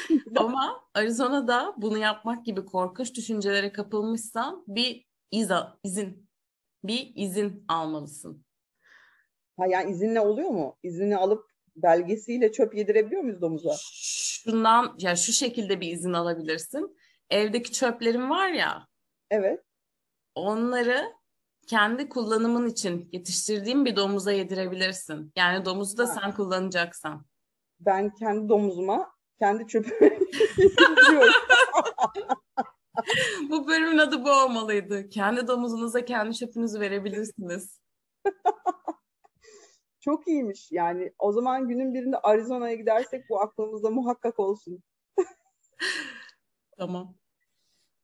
Ama 0.36 0.84
Arizona'da 0.94 1.74
bunu 1.76 1.98
yapmak 1.98 2.46
gibi 2.46 2.64
korkunç 2.64 3.14
düşüncelere 3.14 3.72
kapılmışsan 3.72 4.64
bir 4.66 5.06
iza, 5.30 5.78
izin, 5.84 6.28
bir 6.84 7.12
izin 7.14 7.64
almalısın. 7.68 8.44
Ha 9.56 9.66
yani 9.66 9.90
izinle 9.90 10.20
oluyor 10.20 10.50
mu? 10.50 10.78
İzini 10.82 11.16
alıp 11.16 11.50
belgesiyle 11.76 12.52
çöp 12.52 12.74
yedirebiliyor 12.74 13.22
muyuz 13.22 13.40
domuza? 13.40 13.74
Şundan 13.92 14.94
ya 14.98 15.16
şu 15.16 15.32
şekilde 15.32 15.80
bir 15.80 15.92
izin 15.92 16.12
alabilirsin. 16.12 16.96
Evdeki 17.30 17.72
çöplerin 17.72 18.30
var 18.30 18.48
ya. 18.48 18.86
Evet. 19.30 19.60
Onları 20.34 21.12
kendi 21.66 22.08
kullanımın 22.08 22.68
için 22.68 23.08
yetiştirdiğin 23.12 23.84
bir 23.84 23.96
domuza 23.96 24.32
yedirebilirsin. 24.32 25.32
Yani 25.36 25.64
domuzu 25.64 25.98
da 25.98 26.02
ha. 26.02 26.20
sen 26.20 26.34
kullanacaksan. 26.34 27.26
Ben 27.80 28.10
kendi 28.14 28.48
domuzuma 28.48 29.11
kendi 29.42 29.66
yediriyorum. 30.58 31.34
bu 33.50 33.68
bölümün 33.68 33.98
adı 33.98 34.24
bu 34.24 34.30
olmalıydı. 34.30 35.08
Kendi 35.08 35.46
domuzunuza 35.48 36.04
kendi 36.04 36.34
çöpünüzü 36.36 36.80
verebilirsiniz. 36.80 37.80
Çok 40.00 40.28
iyiymiş. 40.28 40.72
Yani 40.72 41.12
o 41.18 41.32
zaman 41.32 41.68
günün 41.68 41.94
birinde 41.94 42.18
Arizona'ya 42.18 42.74
gidersek 42.74 43.24
bu 43.30 43.40
aklımızda 43.40 43.90
muhakkak 43.90 44.40
olsun. 44.40 44.82
tamam. 46.78 47.14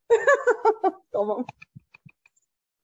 tamam. 1.12 1.46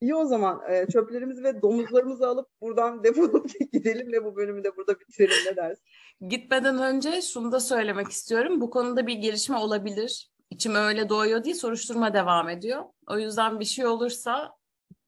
İyi 0.04 0.14
o 0.14 0.24
zaman 0.24 0.62
e, 0.70 0.86
çöplerimizi 0.86 1.44
ve 1.44 1.62
domuzlarımızı 1.62 2.28
alıp 2.28 2.48
buradan 2.60 3.04
defolup 3.04 3.50
gidelim 3.72 4.12
ve 4.12 4.24
bu 4.24 4.36
bölümü 4.36 4.64
de 4.64 4.76
burada 4.76 5.00
bitirelim 5.00 5.36
ne 5.46 5.56
dersin? 5.56 5.84
Gitmeden 6.28 6.78
önce 6.78 7.22
şunu 7.22 7.52
da 7.52 7.60
söylemek 7.60 8.08
istiyorum. 8.08 8.60
Bu 8.60 8.70
konuda 8.70 9.06
bir 9.06 9.14
gelişme 9.14 9.56
olabilir. 9.56 10.30
İçim 10.50 10.74
öyle 10.74 11.08
doğuyor 11.08 11.44
diye 11.44 11.54
soruşturma 11.54 12.14
devam 12.14 12.48
ediyor. 12.48 12.84
O 13.06 13.18
yüzden 13.18 13.60
bir 13.60 13.64
şey 13.64 13.86
olursa 13.86 14.56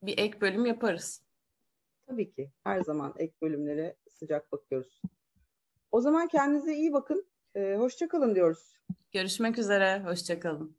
bir 0.03 0.19
ek 0.19 0.41
bölüm 0.41 0.67
yaparız. 0.67 1.23
Tabii 2.07 2.33
ki. 2.33 2.51
Her 2.65 2.81
zaman 2.81 3.15
ek 3.17 3.35
bölümlere 3.43 3.97
sıcak 4.09 4.53
bakıyoruz. 4.53 5.03
O 5.93 6.01
zaman 6.01 6.29
kendinize 6.29 6.75
iyi 6.75 6.93
bakın. 6.93 7.27
Ee, 7.55 7.77
hoşça 7.79 8.09
kalın 8.09 8.35
diyoruz. 8.35 8.75
Görüşmek 9.13 9.59
üzere. 9.59 10.03
Hoşça 10.05 10.41
kalın. 10.41 10.77